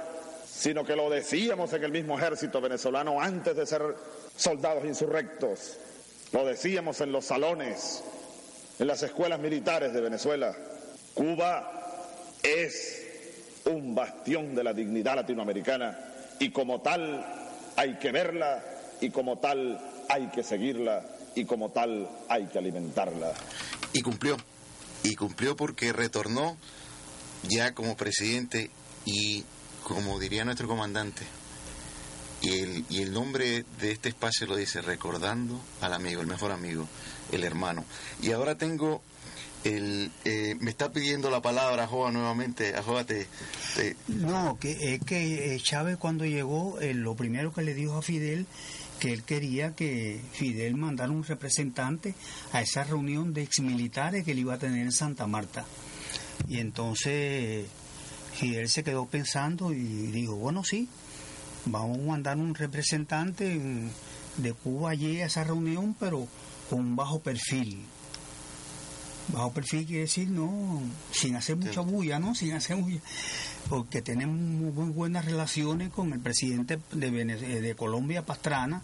sino 0.52 0.85
que 0.85 0.97
lo 0.97 1.09
decíamos 1.09 1.73
en 1.73 1.85
el 1.85 1.92
mismo 1.92 2.18
ejército 2.18 2.61
venezolano 2.61 3.20
antes 3.20 3.54
de 3.54 3.66
ser 3.66 3.82
soldados 4.37 4.85
insurrectos. 4.85 5.78
Lo 6.32 6.44
decíamos 6.44 7.00
en 7.00 7.12
los 7.12 7.25
salones, 7.25 8.02
en 8.80 8.88
las 8.88 9.02
escuelas 9.04 9.38
militares 9.38 9.92
de 9.92 10.00
Venezuela. 10.00 10.56
Cuba 11.14 11.70
es 12.42 13.06
un 13.66 13.94
bastión 13.94 14.56
de 14.56 14.64
la 14.64 14.75
dignidad 14.75 15.14
latinoamericana 15.14 15.99
y 16.40 16.50
como 16.50 16.80
tal 16.80 17.25
hay 17.76 17.94
que 17.94 18.11
verla 18.11 18.64
y 19.00 19.11
como 19.11 19.38
tal 19.38 19.78
hay 20.09 20.26
que 20.28 20.42
seguirla 20.42 21.04
y 21.37 21.44
como 21.44 21.70
tal 21.70 22.09
hay 22.28 22.47
que 22.47 22.59
alimentarla. 22.59 23.32
Y 23.92 24.02
cumplió. 24.02 24.37
Y 25.02 25.14
cumplió 25.14 25.57
porque 25.57 25.92
retornó 25.92 26.57
ya 27.45 27.75
como 27.75 27.97
presidente 27.97 28.71
y 29.04 29.45
como 29.83 30.19
diría 30.19 30.45
nuestro 30.45 30.69
comandante. 30.69 31.23
Y 32.42 32.61
el, 32.61 32.85
y 32.88 33.02
el 33.02 33.12
nombre 33.12 33.64
de 33.80 33.92
este 33.92 34.09
espacio 34.11 34.47
lo 34.47 34.57
dice, 34.57 34.80
recordando 34.80 35.61
al 35.80 35.92
amigo, 35.92 36.21
el 36.21 36.26
mejor 36.26 36.52
amigo, 36.52 36.88
el 37.33 37.45
hermano. 37.45 37.85
Y 38.23 38.33
ahora 38.33 38.57
tengo 38.57 39.02
el... 39.64 40.11
eh, 40.25 40.57
me 40.59 40.71
está 40.71 40.90
pidiendo 40.90 41.28
la 41.30 41.42
palabra 41.42 41.87
Joa 41.87 42.11
nuevamente. 42.11 42.73
Joa 42.83 43.04
te, 43.04 43.26
te- 43.76 43.95
No, 44.09 44.59
que 44.59 44.95
es 44.95 45.04
que 45.04 45.54
eh, 45.54 45.61
Chávez 45.61 45.99
cuando 45.99 46.25
llegó, 46.25 46.80
eh, 46.80 46.95
lo 46.95 47.14
primero 47.14 47.52
que 47.52 47.61
le 47.62 47.75
dijo 47.75 47.99
a 47.99 48.02
Fidel, 48.02 48.47
que 49.00 49.12
él 49.12 49.25
quería 49.25 49.75
que 49.75 50.21
Fidel 50.33 50.76
mandara 50.76 51.11
un 51.11 51.25
representante 51.25 52.14
a 52.52 52.61
esa 52.61 52.85
reunión 52.85 53.33
de 53.33 53.42
exmilitares 53.42 54.25
que 54.25 54.33
él 54.33 54.40
iba 54.40 54.54
a 54.54 54.59
tener 54.59 54.83
en 54.83 54.92
Santa 54.92 55.26
Marta. 55.26 55.64
Y 56.47 56.59
entonces 56.59 57.66
Fidel 58.35 58.69
se 58.69 58.85
quedó 58.85 59.07
pensando 59.07 59.73
y 59.73 59.78
dijo, 59.78 60.37
bueno, 60.37 60.62
sí, 60.62 60.88
vamos 61.64 61.99
a 61.99 62.02
mandar 62.02 62.37
un 62.37 62.54
representante 62.54 63.61
de 64.37 64.52
Cuba 64.52 64.90
allí 64.90 65.21
a 65.21 65.26
esa 65.26 65.45
reunión, 65.45 65.97
pero 65.99 66.28
con 66.69 66.80
un 66.80 66.97
bajo 66.97 67.21
perfil. 67.21 67.83
Bajo 69.32 69.52
perfil 69.52 69.87
quiere 69.87 70.02
decir, 70.02 70.28
no, 70.28 70.80
sin 71.12 71.37
hacer 71.37 71.56
mucha 71.56 71.80
bulla, 71.82 72.18
¿no? 72.18 72.34
Sin 72.34 72.52
hacer 72.52 72.76
bulla. 72.76 73.00
Porque 73.68 74.02
tenemos 74.02 74.37
muy 74.37 74.90
buenas 74.90 75.25
relaciones 75.25 75.90
con 75.90 76.12
el 76.12 76.20
presidente 76.20 76.78
de, 76.92 77.06
eh, 77.08 77.60
de 77.60 77.75
Colombia, 77.75 78.25
Pastrana, 78.25 78.82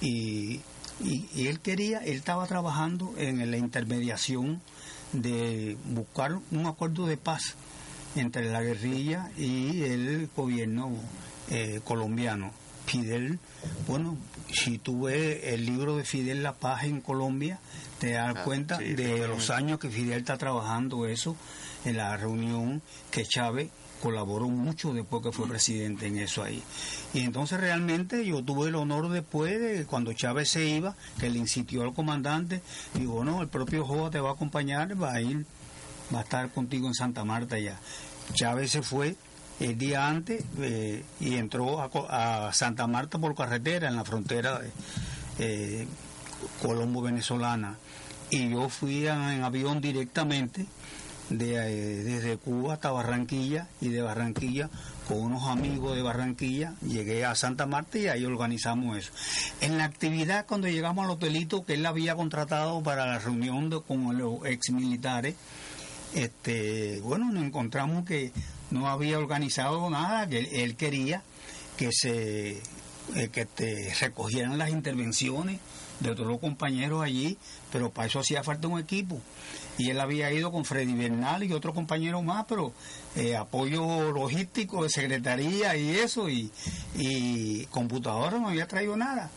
y, 0.00 0.60
y- 1.00 1.28
y 1.34 1.46
él 1.48 1.60
quería, 1.60 1.98
él 1.98 2.16
estaba 2.16 2.46
trabajando 2.46 3.12
en 3.18 3.50
la 3.50 3.56
intermediación 3.58 4.60
de 5.12 5.76
buscar 5.86 6.38
un 6.50 6.66
acuerdo 6.66 7.06
de 7.06 7.16
paz 7.16 7.54
entre 8.16 8.50
la 8.50 8.62
guerrilla 8.62 9.30
y 9.36 9.82
el 9.82 10.28
gobierno 10.34 10.90
eh, 11.50 11.80
colombiano. 11.84 12.50
Fidel, 12.86 13.38
bueno, 13.86 14.16
si 14.52 14.78
tú 14.78 15.02
ves 15.04 15.40
el 15.44 15.66
libro 15.66 15.96
de 15.96 16.04
Fidel 16.04 16.42
La 16.42 16.54
Paz 16.54 16.84
en 16.84 17.00
Colombia, 17.00 17.58
te 17.98 18.12
das 18.12 18.34
Ah, 18.36 18.44
cuenta 18.44 18.78
sí, 18.78 18.94
de 18.94 19.26
los 19.26 19.50
años 19.50 19.78
que 19.78 19.90
Fidel 19.90 20.20
está 20.20 20.38
trabajando 20.38 21.06
eso 21.06 21.36
en 21.84 21.96
la 21.96 22.16
reunión 22.16 22.82
que 23.10 23.24
Chávez 23.24 23.70
colaboró 24.02 24.48
mucho 24.48 24.92
después 24.92 25.22
que 25.22 25.32
fue 25.32 25.48
presidente 25.48 26.06
en 26.06 26.18
eso 26.18 26.42
ahí. 26.42 26.62
Y 27.14 27.20
entonces 27.20 27.58
realmente 27.58 28.24
yo 28.24 28.42
tuve 28.42 28.68
el 28.68 28.74
honor 28.74 29.08
después 29.08 29.58
de 29.58 29.86
cuando 29.86 30.12
Chávez 30.12 30.50
se 30.50 30.66
iba, 30.66 30.94
que 31.18 31.30
le 31.30 31.38
insistió 31.38 31.82
al 31.82 31.94
comandante, 31.94 32.60
dijo, 32.94 33.24
no, 33.24 33.42
el 33.42 33.48
propio 33.48 33.84
Joa 33.84 34.10
te 34.10 34.20
va 34.20 34.30
a 34.30 34.32
acompañar, 34.34 35.00
va 35.00 35.14
a 35.14 35.20
ir 35.20 35.46
va 36.14 36.20
a 36.20 36.22
estar 36.22 36.50
contigo 36.50 36.86
en 36.86 36.94
Santa 36.94 37.24
Marta 37.24 37.58
ya. 37.58 37.78
Chávez 38.32 38.70
se 38.70 38.82
fue 38.82 39.16
el 39.60 39.78
día 39.78 40.06
antes 40.06 40.44
eh, 40.58 41.02
y 41.20 41.34
entró 41.36 41.80
a, 41.80 42.52
Santa 42.52 42.86
Marta 42.86 43.18
por 43.18 43.34
carretera 43.34 43.88
en 43.88 43.96
la 43.96 44.04
frontera 44.04 44.60
eh, 45.38 45.86
colombo-venezolana. 46.62 47.76
Y 48.30 48.50
yo 48.50 48.68
fui 48.68 49.06
en 49.06 49.42
avión 49.44 49.80
directamente 49.80 50.66
de, 51.30 51.54
eh, 51.54 52.02
desde 52.02 52.36
Cuba 52.36 52.74
hasta 52.74 52.90
Barranquilla 52.90 53.68
y 53.80 53.88
de 53.88 54.02
Barranquilla 54.02 54.68
con 55.06 55.18
unos 55.18 55.44
amigos 55.48 55.94
de 55.94 56.02
Barranquilla, 56.02 56.74
llegué 56.82 57.24
a 57.24 57.34
Santa 57.36 57.66
Marta 57.66 57.98
y 57.98 58.08
ahí 58.08 58.24
organizamos 58.24 58.98
eso. 58.98 59.12
En 59.60 59.78
la 59.78 59.84
actividad, 59.84 60.46
cuando 60.46 60.66
llegamos 60.66 61.04
al 61.04 61.12
hotelito 61.12 61.64
que 61.64 61.74
él 61.74 61.86
había 61.86 62.16
contratado 62.16 62.82
para 62.82 63.06
la 63.06 63.20
reunión 63.20 63.70
de, 63.70 63.80
con 63.82 64.18
los 64.18 64.44
ex 64.44 64.70
militares, 64.70 65.36
este, 66.14 67.00
bueno, 67.02 67.30
nos 67.30 67.44
encontramos 67.44 68.04
que 68.04 68.32
no 68.70 68.88
había 68.88 69.18
organizado 69.18 69.88
nada, 69.90 70.28
que 70.28 70.64
él, 70.64 70.76
quería 70.76 71.22
que 71.76 71.90
se 71.92 72.60
eh, 73.14 73.28
que 73.30 73.46
te 73.46 73.94
recogieran 74.00 74.58
las 74.58 74.70
intervenciones 74.70 75.60
de 76.00 76.14
todos 76.14 76.28
los 76.28 76.40
compañeros 76.40 77.02
allí, 77.02 77.38
pero 77.72 77.90
para 77.90 78.08
eso 78.08 78.20
hacía 78.20 78.42
falta 78.42 78.68
un 78.68 78.78
equipo. 78.78 79.20
Y 79.78 79.90
él 79.90 80.00
había 80.00 80.32
ido 80.32 80.50
con 80.50 80.64
Freddy 80.64 80.94
Bernal 80.94 81.44
y 81.44 81.52
otro 81.52 81.74
compañero 81.74 82.22
más, 82.22 82.46
pero 82.48 82.72
eh, 83.14 83.36
apoyo 83.36 84.10
logístico 84.12 84.82
de 84.82 84.90
secretaría 84.90 85.76
y 85.76 85.90
eso, 85.90 86.28
y, 86.28 86.50
y 86.94 87.66
computadora 87.66 88.38
no 88.38 88.48
había 88.48 88.66
traído 88.66 88.96
nada. 88.96 89.30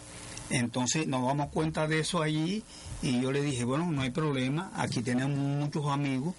Entonces 0.49 1.07
nos 1.07 1.25
damos 1.25 1.49
cuenta 1.49 1.87
de 1.87 1.99
eso 1.99 2.21
allí 2.21 2.63
y 3.01 3.21
yo 3.21 3.31
le 3.31 3.41
dije, 3.41 3.63
bueno, 3.63 3.89
no 3.91 4.01
hay 4.01 4.09
problema, 4.09 4.71
aquí 4.75 5.01
tenemos 5.01 5.37
muchos 5.37 5.85
amigos 5.87 6.35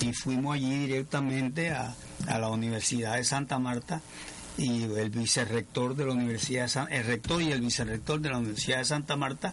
y 0.00 0.12
fuimos 0.12 0.54
allí 0.54 0.86
directamente 0.86 1.70
a, 1.70 1.94
a 2.28 2.38
la 2.38 2.48
Universidad 2.48 3.16
de 3.16 3.24
Santa 3.24 3.58
Marta 3.58 4.02
y 4.58 4.84
el 4.84 5.10
vicerrector 5.10 5.94
de 5.96 6.06
la 6.06 6.12
Universidad 6.12 6.88
de 6.88 6.96
el 6.96 7.04
rector 7.04 7.42
y 7.42 7.52
el 7.52 7.60
vicerrector 7.60 8.20
de 8.20 8.30
la 8.30 8.38
Universidad 8.38 8.78
de 8.78 8.84
Santa 8.84 9.16
Marta 9.16 9.52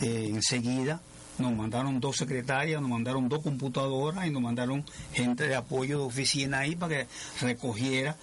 eh, 0.00 0.28
enseguida 0.30 1.00
nos 1.38 1.54
mandaron 1.54 2.00
dos 2.00 2.16
secretarias, 2.16 2.80
nos 2.80 2.90
mandaron 2.90 3.28
dos 3.28 3.42
computadoras 3.42 4.26
y 4.26 4.30
nos 4.30 4.40
mandaron 4.40 4.84
gente 5.12 5.46
de 5.46 5.54
apoyo 5.54 5.98
de 5.98 6.04
oficina 6.04 6.60
ahí 6.60 6.76
para 6.76 6.96
que 6.96 7.06
recogiera 7.40 8.16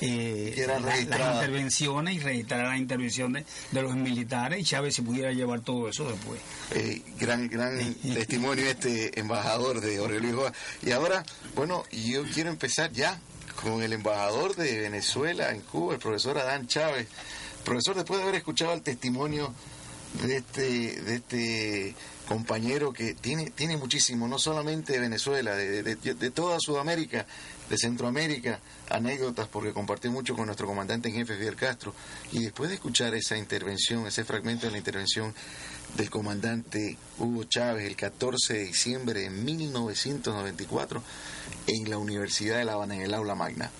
eh, 0.00 0.66
las 0.82 1.00
intervenciones 1.00 2.16
y 2.16 2.20
registrara 2.20 2.70
las 2.70 2.78
intervenciones 2.78 3.44
de 3.70 3.82
los 3.82 3.94
militares 3.94 4.60
y 4.60 4.64
Chávez 4.64 4.94
se 4.94 5.02
pudiera 5.02 5.32
llevar 5.32 5.60
todo 5.60 5.88
eso 5.88 6.10
después. 6.10 6.40
Eh, 6.72 7.02
gran 7.18 7.48
gran 7.48 7.94
testimonio 8.02 8.66
este 8.66 9.18
embajador 9.18 9.80
de 9.80 9.98
Aurelio 9.98 10.52
Y 10.82 10.90
ahora, 10.92 11.24
bueno, 11.54 11.84
yo 11.90 12.24
quiero 12.24 12.50
empezar 12.50 12.92
ya 12.92 13.18
con 13.62 13.82
el 13.82 13.92
embajador 13.92 14.54
de 14.54 14.80
Venezuela 14.80 15.50
en 15.50 15.60
Cuba, 15.62 15.94
el 15.94 16.00
profesor 16.00 16.38
Adán 16.38 16.66
Chávez. 16.66 17.08
Profesor, 17.64 17.96
después 17.96 18.18
de 18.18 18.24
haber 18.24 18.36
escuchado 18.36 18.74
el 18.74 18.82
testimonio 18.82 19.52
de 20.22 20.36
este, 20.36 21.02
de 21.02 21.14
este 21.16 21.94
compañero 22.26 22.92
que 22.92 23.14
tiene, 23.14 23.50
tiene 23.50 23.76
muchísimo, 23.76 24.28
no 24.28 24.38
solamente 24.38 24.94
de 24.94 24.98
Venezuela, 24.98 25.54
de, 25.54 25.82
de, 25.82 26.30
toda 26.30 26.58
Sudamérica, 26.60 27.26
de 27.68 27.76
Centroamérica, 27.76 28.60
anécdotas, 28.88 29.48
porque 29.48 29.72
compartí 29.72 30.08
mucho 30.08 30.34
con 30.34 30.46
nuestro 30.46 30.66
comandante 30.66 31.08
en 31.08 31.14
jefe 31.16 31.36
Fidel 31.36 31.56
Castro, 31.56 31.94
y 32.32 32.44
después 32.44 32.68
de 32.68 32.76
escuchar 32.76 33.14
esa 33.14 33.36
intervención, 33.36 34.06
ese 34.06 34.24
fragmento 34.24 34.66
de 34.66 34.72
la 34.72 34.78
intervención 34.78 35.34
del 35.96 36.10
comandante 36.10 36.96
Hugo 37.18 37.44
Chávez 37.44 37.86
el 37.86 37.96
14 37.96 38.54
de 38.54 38.64
diciembre 38.64 39.20
de 39.20 39.30
1994 39.30 41.02
en 41.66 41.90
la 41.90 41.98
Universidad 41.98 42.58
de 42.58 42.64
La 42.64 42.74
Habana, 42.74 42.96
en 42.96 43.02
el 43.02 43.14
aula 43.14 43.34
magna. 43.34 43.70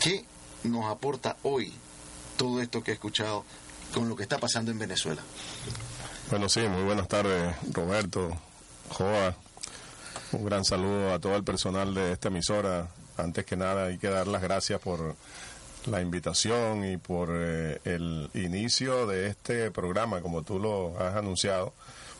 ¿Qué 0.00 0.24
nos 0.64 0.90
aporta 0.90 1.36
hoy 1.42 1.72
todo 2.36 2.60
esto 2.60 2.82
que 2.82 2.92
he 2.92 2.94
escuchado 2.94 3.44
con 3.92 4.08
lo 4.08 4.16
que 4.16 4.22
está 4.22 4.38
pasando 4.38 4.70
en 4.70 4.78
Venezuela? 4.78 5.22
Bueno, 6.30 6.48
sí, 6.48 6.60
muy 6.60 6.82
buenas 6.82 7.08
tardes, 7.08 7.54
Roberto, 7.72 8.36
Joa. 8.90 9.36
Un 10.32 10.44
gran 10.44 10.64
saludo 10.64 11.14
a 11.14 11.20
todo 11.20 11.36
el 11.36 11.44
personal 11.44 11.94
de 11.94 12.12
esta 12.12 12.28
emisora. 12.28 12.88
Antes 13.16 13.44
que 13.44 13.56
nada, 13.56 13.86
hay 13.86 13.98
que 13.98 14.08
dar 14.08 14.26
las 14.26 14.42
gracias 14.42 14.80
por 14.80 15.14
la 15.86 16.00
invitación 16.00 16.84
y 16.84 16.96
por 16.96 17.30
eh, 17.32 17.80
el 17.84 18.28
inicio 18.34 19.06
de 19.06 19.28
este 19.28 19.70
programa, 19.70 20.20
como 20.22 20.42
tú 20.42 20.58
lo 20.58 20.98
has 20.98 21.14
anunciado. 21.14 21.72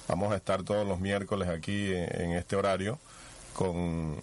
Vamos 0.06 0.32
a 0.32 0.36
estar 0.36 0.62
todos 0.62 0.86
los 0.86 1.00
miércoles 1.00 1.48
aquí 1.48 1.92
en, 1.92 2.30
este 2.30 2.54
horario 2.54 3.00
con 3.52 4.22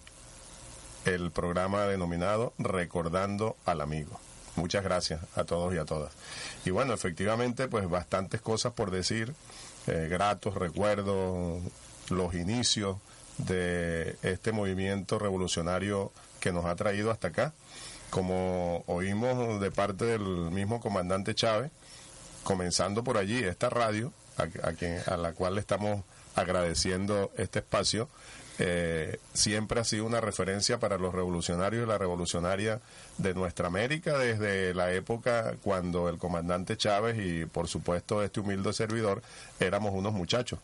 el 1.03 1.31
programa 1.31 1.85
denominado 1.85 2.53
Recordando 2.57 3.57
al 3.65 3.81
Amigo. 3.81 4.17
Muchas 4.55 4.85
gracias 4.85 5.19
a 5.35 5.43
todos 5.43 5.73
y 5.73 5.77
a 5.77 5.83
todas. 5.83 6.13
Y 6.63 6.69
bueno, 6.69 6.93
efectivamente, 6.93 7.67
pues 7.67 7.89
bastantes 7.89 8.39
cosas 8.39 8.71
por 8.71 8.91
decir, 8.91 9.33
eh, 9.87 10.07
gratos 10.09 10.55
recuerdos, 10.55 11.61
los 12.09 12.33
inicios 12.33 12.95
de 13.37 14.15
este 14.21 14.51
movimiento 14.51 15.19
revolucionario 15.19 16.11
que 16.39 16.51
nos 16.51 16.65
ha 16.65 16.75
traído 16.75 17.11
hasta 17.11 17.29
acá 17.29 17.53
como 18.13 18.83
oímos 18.85 19.59
de 19.59 19.71
parte 19.71 20.05
del 20.05 20.21
mismo 20.21 20.79
comandante 20.79 21.33
Chávez, 21.33 21.71
comenzando 22.43 23.03
por 23.03 23.17
allí 23.17 23.43
esta 23.43 23.71
radio, 23.71 24.13
a, 24.37 24.43
a, 24.43 25.13
a 25.13 25.17
la 25.17 25.33
cual 25.33 25.55
le 25.55 25.61
estamos 25.61 26.03
agradeciendo 26.35 27.31
este 27.37 27.59
espacio, 27.59 28.07
eh, 28.59 29.17
siempre 29.33 29.79
ha 29.79 29.83
sido 29.83 30.05
una 30.05 30.21
referencia 30.21 30.79
para 30.79 30.99
los 30.99 31.13
revolucionarios 31.15 31.83
y 31.83 31.87
la 31.87 31.97
revolucionaria 31.97 32.81
de 33.17 33.33
nuestra 33.33 33.65
América 33.65 34.15
desde 34.19 34.75
la 34.75 34.91
época 34.93 35.55
cuando 35.63 36.07
el 36.07 36.19
comandante 36.19 36.77
Chávez 36.77 37.17
y 37.17 37.47
por 37.47 37.67
supuesto 37.67 38.21
este 38.21 38.41
humilde 38.41 38.71
servidor 38.73 39.23
éramos 39.59 39.93
unos 39.95 40.13
muchachos. 40.13 40.59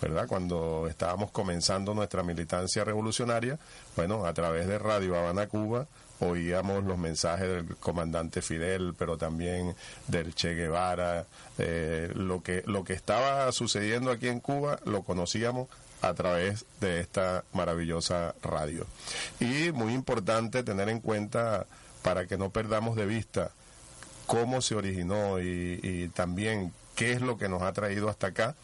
¿Verdad? 0.00 0.26
Cuando 0.26 0.86
estábamos 0.88 1.30
comenzando 1.30 1.94
nuestra 1.94 2.22
militancia 2.22 2.84
revolucionaria, 2.84 3.58
bueno, 3.96 4.26
a 4.26 4.34
través 4.34 4.66
de 4.66 4.78
Radio 4.78 5.18
Habana 5.18 5.46
Cuba, 5.46 5.86
oíamos 6.20 6.84
los 6.84 6.98
mensajes 6.98 7.48
del 7.48 7.76
comandante 7.76 8.42
Fidel, 8.42 8.94
pero 8.96 9.16
también 9.16 9.74
del 10.08 10.34
Che 10.34 10.54
Guevara, 10.54 11.26
eh, 11.58 12.10
lo 12.14 12.42
que 12.42 12.62
lo 12.66 12.84
que 12.84 12.94
estaba 12.94 13.50
sucediendo 13.52 14.10
aquí 14.10 14.28
en 14.28 14.40
Cuba 14.40 14.78
lo 14.84 15.02
conocíamos 15.02 15.68
a 16.02 16.14
través 16.14 16.64
de 16.80 17.00
esta 17.00 17.44
maravillosa 17.52 18.34
radio. 18.42 18.86
Y 19.40 19.72
muy 19.72 19.92
importante 19.94 20.62
tener 20.62 20.88
en 20.88 21.00
cuenta 21.00 21.66
para 22.02 22.26
que 22.26 22.38
no 22.38 22.50
perdamos 22.50 22.96
de 22.96 23.06
vista 23.06 23.50
cómo 24.26 24.60
se 24.60 24.74
originó 24.74 25.40
y, 25.40 25.80
y 25.82 26.08
también 26.08 26.72
qué 26.94 27.12
es 27.12 27.20
lo 27.20 27.38
que 27.38 27.48
nos 27.48 27.62
ha 27.62 27.72
traído 27.72 28.08
hasta 28.08 28.28
acá 28.28 28.54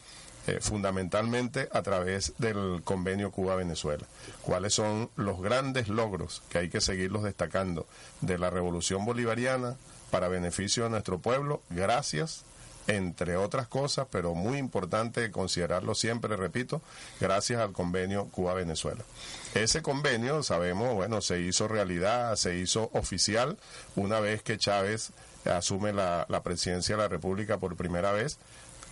eh, 0.45 0.59
fundamentalmente 0.61 1.69
a 1.71 1.81
través 1.83 2.33
del 2.37 2.81
convenio 2.83 3.31
Cuba-Venezuela. 3.31 4.05
¿Cuáles 4.41 4.73
son 4.73 5.09
los 5.15 5.41
grandes 5.41 5.87
logros 5.87 6.43
que 6.49 6.57
hay 6.57 6.69
que 6.69 6.81
seguirlos 6.81 7.23
destacando 7.23 7.87
de 8.19 8.37
la 8.37 8.49
revolución 8.49 9.05
bolivariana 9.05 9.77
para 10.11 10.27
beneficio 10.27 10.83
de 10.83 10.89
nuestro 10.89 11.19
pueblo? 11.19 11.61
Gracias 11.69 12.43
entre 12.87 13.37
otras 13.37 13.69
cosas, 13.69 14.07
pero 14.11 14.35
muy 14.35 14.57
importante 14.57 15.31
considerarlo 15.31 15.95
siempre, 15.95 16.35
repito, 16.35 16.81
gracias 17.21 17.61
al 17.61 17.71
convenio 17.71 18.25
Cuba-Venezuela. 18.25 19.05
Ese 19.53 19.81
convenio, 19.81 20.43
sabemos, 20.43 20.93
bueno, 20.93 21.21
se 21.21 21.39
hizo 21.39 21.69
realidad, 21.69 22.35
se 22.35 22.57
hizo 22.57 22.89
oficial 22.91 23.57
una 23.95 24.19
vez 24.19 24.43
que 24.43 24.57
Chávez 24.57 25.11
asume 25.45 25.93
la 25.93 26.41
presidencia 26.43 26.97
de 26.97 27.03
la 27.03 27.07
República 27.07 27.59
por 27.59 27.77
primera 27.77 28.11
vez 28.11 28.37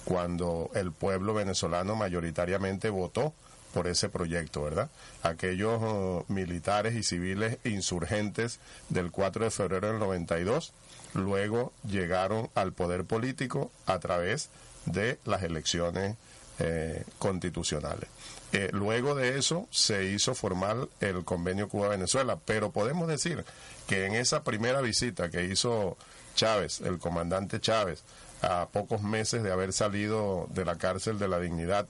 cuando 0.05 0.69
el 0.73 0.91
pueblo 0.91 1.33
venezolano 1.33 1.95
mayoritariamente 1.95 2.89
votó 2.89 3.33
por 3.73 3.87
ese 3.87 4.09
proyecto, 4.09 4.63
¿verdad? 4.63 4.89
Aquellos 5.23 5.81
uh, 5.81 6.25
militares 6.27 6.95
y 6.95 7.03
civiles 7.03 7.57
insurgentes 7.63 8.59
del 8.89 9.11
4 9.11 9.45
de 9.45 9.51
febrero 9.51 9.87
del 9.87 9.99
92 9.99 10.73
luego 11.13 11.73
llegaron 11.87 12.49
al 12.55 12.73
poder 12.73 13.05
político 13.05 13.71
a 13.85 13.99
través 13.99 14.49
de 14.85 15.19
las 15.25 15.43
elecciones 15.43 16.15
eh, 16.59 17.03
constitucionales. 17.17 18.09
Eh, 18.53 18.69
luego 18.73 19.15
de 19.15 19.37
eso 19.37 19.67
se 19.71 20.05
hizo 20.05 20.35
formal 20.35 20.89
el 20.99 21.23
convenio 21.23 21.69
Cuba-Venezuela, 21.69 22.37
pero 22.43 22.71
podemos 22.71 23.07
decir 23.07 23.45
que 23.87 24.05
en 24.05 24.13
esa 24.13 24.43
primera 24.43 24.81
visita 24.81 25.29
que 25.29 25.45
hizo 25.45 25.97
Chávez, 26.35 26.81
el 26.81 26.99
comandante 26.99 27.59
Chávez, 27.59 28.03
a 28.41 28.67
pocos 28.67 29.01
meses 29.01 29.43
de 29.43 29.51
haber 29.51 29.73
salido 29.73 30.47
de 30.49 30.65
la 30.65 30.77
cárcel 30.77 31.19
de 31.19 31.27
la 31.27 31.39
dignidad 31.39 31.87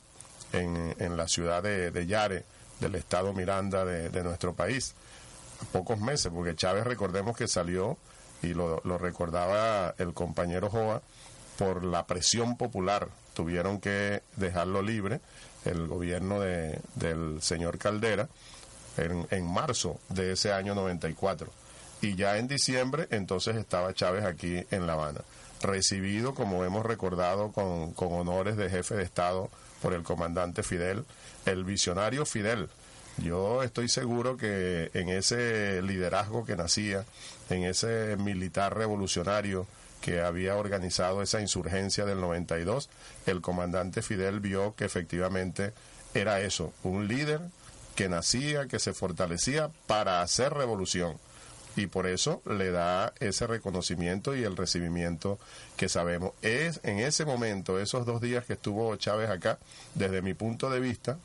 en, 0.53 0.95
en 0.99 1.17
la 1.17 1.27
ciudad 1.27 1.63
de, 1.63 2.05
Yare, 2.05 2.43
del 2.79 2.95
estado 2.95 3.33
Miranda 3.33 3.85
de, 3.85 4.23
nuestro 4.23 4.53
país. 4.53 4.93
A 5.61 5.65
pocos 5.71 5.99
meses, 5.99 6.31
porque 6.33 6.55
Chávez 6.55 6.83
recordemos 6.83 7.37
que 7.37 7.47
salió, 7.47 7.97
y 8.41 8.53
lo, 8.53 8.81
lo 8.83 8.97
recordaba 8.97 9.93
el 9.97 10.13
compañero 10.13 10.69
Joa, 10.69 11.01
por 11.57 11.83
la 11.83 12.05
presión 12.07 12.57
popular 12.57 13.07
tuvieron 13.33 13.79
que 13.79 14.23
dejarlo 14.35 14.81
libre 14.81 15.21
el 15.65 15.87
gobierno 15.87 16.39
de, 16.39 16.79
del 16.95 17.41
señor 17.41 17.77
Caldera, 17.77 18.27
en, 18.97 19.27
en 19.29 19.47
marzo 19.47 19.99
de 20.09 20.33
ese 20.33 20.51
año 20.51 20.75
94. 20.75 21.49
Y 22.01 22.15
ya 22.15 22.37
en 22.37 22.47
diciembre 22.47 23.07
entonces 23.11 23.55
estaba 23.55 23.93
Chávez 23.93 24.25
aquí 24.25 24.65
en 24.71 24.87
La 24.87 24.93
Habana, 24.93 25.21
recibido, 25.61 26.33
como 26.33 26.63
hemos 26.63 26.85
recordado, 26.85 27.51
con, 27.51 27.93
con 27.93 28.13
honores 28.13 28.57
de 28.57 28.69
jefe 28.69 28.95
de 28.95 29.03
Estado 29.03 29.49
por 29.81 29.93
el 29.93 30.03
comandante 30.03 30.63
Fidel, 30.63 31.05
el 31.45 31.63
visionario 31.63 32.25
Fidel, 32.25 32.69
yo 33.17 33.61
estoy 33.61 33.89
seguro 33.89 34.37
que 34.37 34.89
en 34.93 35.09
ese 35.09 35.81
liderazgo 35.81 36.45
que 36.45 36.55
nacía, 36.55 37.05
en 37.49 37.63
ese 37.63 38.15
militar 38.17 38.75
revolucionario 38.75 39.67
que 40.01 40.21
había 40.21 40.55
organizado 40.55 41.21
esa 41.21 41.41
insurgencia 41.41 42.05
del 42.05 42.19
92, 42.19 42.89
el 43.27 43.41
comandante 43.41 44.01
Fidel 44.01 44.39
vio 44.39 44.75
que 44.75 44.85
efectivamente 44.85 45.73
era 46.13 46.41
eso, 46.41 46.73
un 46.83 47.07
líder 47.07 47.41
que 47.95 48.09
nacía, 48.09 48.67
que 48.67 48.79
se 48.79 48.93
fortalecía 48.93 49.69
para 49.85 50.21
hacer 50.21 50.53
revolución. 50.53 51.17
Y 51.75 51.87
por 51.87 52.07
eso 52.07 52.41
le 52.45 52.71
da 52.71 53.13
ese 53.19 53.47
reconocimiento 53.47 54.35
y 54.35 54.43
el 54.43 54.57
recibimiento 54.57 55.39
que 55.77 55.89
sabemos. 55.89 56.33
Es 56.41 56.79
en 56.83 56.99
ese 56.99 57.25
momento, 57.25 57.79
esos 57.79 58.05
dos 58.05 58.21
días 58.21 58.45
que 58.45 58.53
estuvo 58.53 58.95
Chávez 58.97 59.29
acá, 59.29 59.57
desde 59.95 60.21
mi 60.21 60.33
punto 60.33 60.69
de 60.69 60.79
vista, 60.79 61.17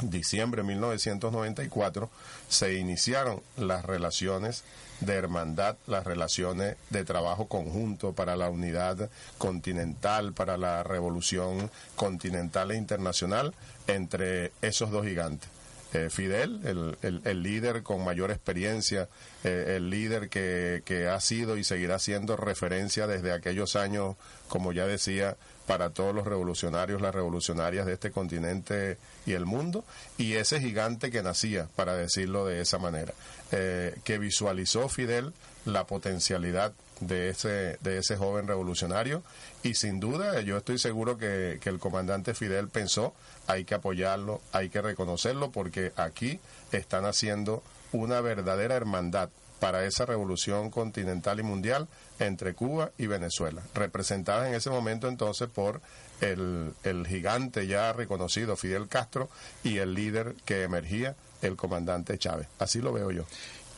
diciembre 0.00 0.62
de 0.62 0.68
1994 0.68 2.10
se 2.48 2.74
iniciaron 2.74 3.42
las 3.56 3.84
relaciones 3.84 4.64
de 5.00 5.14
hermandad, 5.14 5.76
las 5.86 6.04
relaciones 6.04 6.76
de 6.90 7.04
trabajo 7.04 7.46
conjunto 7.46 8.12
para 8.12 8.36
la 8.36 8.48
unidad 8.48 9.10
continental, 9.38 10.32
para 10.32 10.56
la 10.56 10.82
revolución 10.82 11.70
continental 11.96 12.70
e 12.70 12.76
internacional 12.76 13.54
entre 13.86 14.52
esos 14.62 14.90
dos 14.90 15.04
gigantes. 15.04 15.53
Eh, 15.94 16.10
Fidel, 16.10 16.60
el, 17.02 17.20
el, 17.24 17.42
líder 17.44 17.84
con 17.84 18.04
mayor 18.04 18.32
experiencia, 18.32 19.08
eh, 19.44 19.74
el 19.76 19.90
líder 19.90 20.28
que, 20.28 20.82
que 20.84 21.06
ha 21.06 21.20
sido 21.20 21.56
y 21.56 21.62
seguirá 21.62 22.00
siendo 22.00 22.36
referencia 22.36 23.06
desde 23.06 23.30
aquellos 23.30 23.76
años, 23.76 24.16
como 24.48 24.72
ya 24.72 24.86
decía, 24.86 25.36
para 25.68 25.90
todos 25.90 26.12
los 26.12 26.26
revolucionarios, 26.26 27.00
las 27.00 27.14
revolucionarias 27.14 27.86
de 27.86 27.92
este 27.92 28.10
continente 28.10 28.98
y 29.24 29.34
el 29.34 29.46
mundo, 29.46 29.84
y 30.18 30.32
ese 30.32 30.60
gigante 30.60 31.12
que 31.12 31.22
nacía, 31.22 31.68
para 31.76 31.94
decirlo 31.94 32.44
de 32.44 32.60
esa 32.60 32.78
manera, 32.78 33.14
eh, 33.52 33.94
que 34.02 34.18
visualizó 34.18 34.88
Fidel 34.88 35.32
la 35.64 35.86
potencialidad 35.86 36.72
de 37.00 37.28
ese, 37.28 37.78
de 37.80 37.98
ese 37.98 38.16
joven 38.16 38.46
revolucionario 38.46 39.22
y 39.62 39.74
sin 39.74 40.00
duda 40.00 40.40
yo 40.40 40.56
estoy 40.56 40.78
seguro 40.78 41.18
que, 41.18 41.58
que 41.60 41.70
el 41.70 41.78
comandante 41.78 42.34
Fidel 42.34 42.68
pensó 42.68 43.14
hay 43.46 43.64
que 43.64 43.74
apoyarlo, 43.74 44.40
hay 44.52 44.68
que 44.68 44.80
reconocerlo 44.80 45.50
porque 45.50 45.92
aquí 45.96 46.40
están 46.72 47.04
haciendo 47.04 47.62
una 47.92 48.20
verdadera 48.20 48.74
hermandad 48.74 49.28
para 49.60 49.86
esa 49.86 50.04
revolución 50.04 50.70
continental 50.70 51.40
y 51.40 51.42
mundial 51.42 51.88
entre 52.18 52.54
Cuba 52.54 52.90
y 52.98 53.06
Venezuela, 53.06 53.62
representada 53.74 54.48
en 54.48 54.54
ese 54.54 54.68
momento 54.68 55.08
entonces 55.08 55.48
por 55.48 55.80
el, 56.20 56.74
el 56.82 57.06
gigante 57.06 57.66
ya 57.66 57.92
reconocido 57.92 58.56
Fidel 58.56 58.88
Castro 58.88 59.30
y 59.62 59.78
el 59.78 59.94
líder 59.94 60.34
que 60.44 60.62
emergía, 60.62 61.16
el 61.42 61.56
comandante 61.56 62.18
Chávez. 62.18 62.48
Así 62.58 62.80
lo 62.80 62.92
veo 62.92 63.10
yo. 63.10 63.24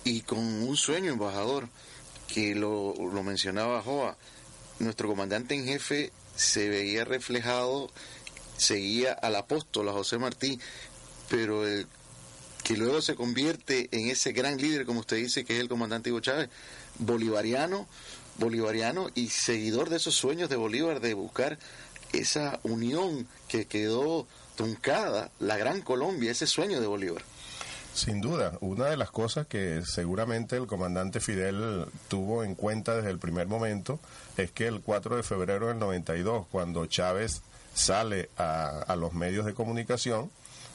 Y 0.05 0.23
con 0.23 0.39
un 0.39 0.77
sueño, 0.77 1.13
embajador, 1.13 1.69
que 2.33 2.55
lo, 2.55 2.95
lo 2.95 3.23
mencionaba 3.23 3.83
Joa, 3.83 4.17
nuestro 4.79 5.09
comandante 5.09 5.55
en 5.55 5.65
jefe 5.65 6.13
se 6.35 6.69
veía 6.69 7.05
reflejado, 7.05 7.91
seguía 8.57 9.13
al 9.13 9.37
apóstol, 9.37 9.89
a 9.89 9.93
José 9.93 10.19
Martí, 10.19 10.59
pero 11.29 11.67
el 11.67 11.87
que 12.63 12.77
luego 12.77 13.01
se 13.01 13.15
convierte 13.15 13.89
en 13.93 14.09
ese 14.09 14.33
gran 14.33 14.59
líder, 14.59 14.87
como 14.87 15.01
usted 15.01 15.19
dice, 15.19 15.45
que 15.45 15.55
es 15.55 15.61
el 15.61 15.69
comandante 15.69 16.11
Hugo 16.11 16.21
Chávez, 16.21 16.51
bolivariano, 16.99 17.87
bolivariano 18.39 19.09
y 19.15 19.29
seguidor 19.29 19.89
de 19.89 19.97
esos 19.97 20.15
sueños 20.15 20.51
de 20.51 20.57
Bolívar 20.57 21.01
de 21.01 21.15
buscar 21.15 21.59
esa 22.13 22.59
unión 22.65 23.29
que 23.49 23.67
quedó 23.67 24.27
truncada, 24.57 25.31
la 25.39 25.57
gran 25.57 25.81
Colombia, 25.81 26.33
ese 26.33 26.47
sueño 26.47 26.81
de 26.81 26.87
Bolívar. 26.87 27.23
Sin 27.97 28.21
duda, 28.21 28.53
una 28.61 28.91
de 28.91 28.99
las 28.99 29.11
cosas 29.11 29.47
que 29.47 29.81
seguramente 29.83 30.55
el 30.55 30.67
comandante 30.67 31.19
Fidel 31.19 31.87
tuvo 32.09 32.45
en 32.45 32.55
cuenta 32.55 32.95
desde 32.95 33.09
el 33.09 33.19
primer 33.19 33.47
momento 33.47 34.01
es 34.37 34.51
que 34.51 34.67
el 34.67 34.83
4 34.83 35.17
de 35.17 35.23
febrero 35.23 35.69
del 35.69 35.79
92, 35.79 36.47
cuando 36.53 36.85
Chávez 36.85 37.41
sale 37.73 38.29
a, 38.37 38.83
a 38.83 38.97
los 38.97 39.15
medios 39.15 39.47
de 39.47 39.55
comunicación, 39.55 40.31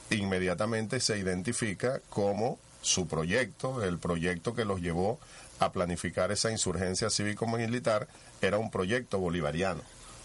inmediatamente 0.10 1.00
se 1.00 1.20
identifica 1.20 2.02
como 2.10 2.58
su 2.82 3.08
proyecto, 3.08 3.84
el 3.84 4.00
proyecto 4.00 4.56
que 4.56 4.66
los 4.66 4.82
llevó 4.82 5.20
a 5.60 5.72
planificar 5.72 6.32
esa 6.32 6.50
insurgencia 6.50 7.12
cívico-militar, 7.12 8.08
era 8.42 8.58
un 8.58 8.72
proyecto 8.72 9.20
bolivariano. 9.20 9.82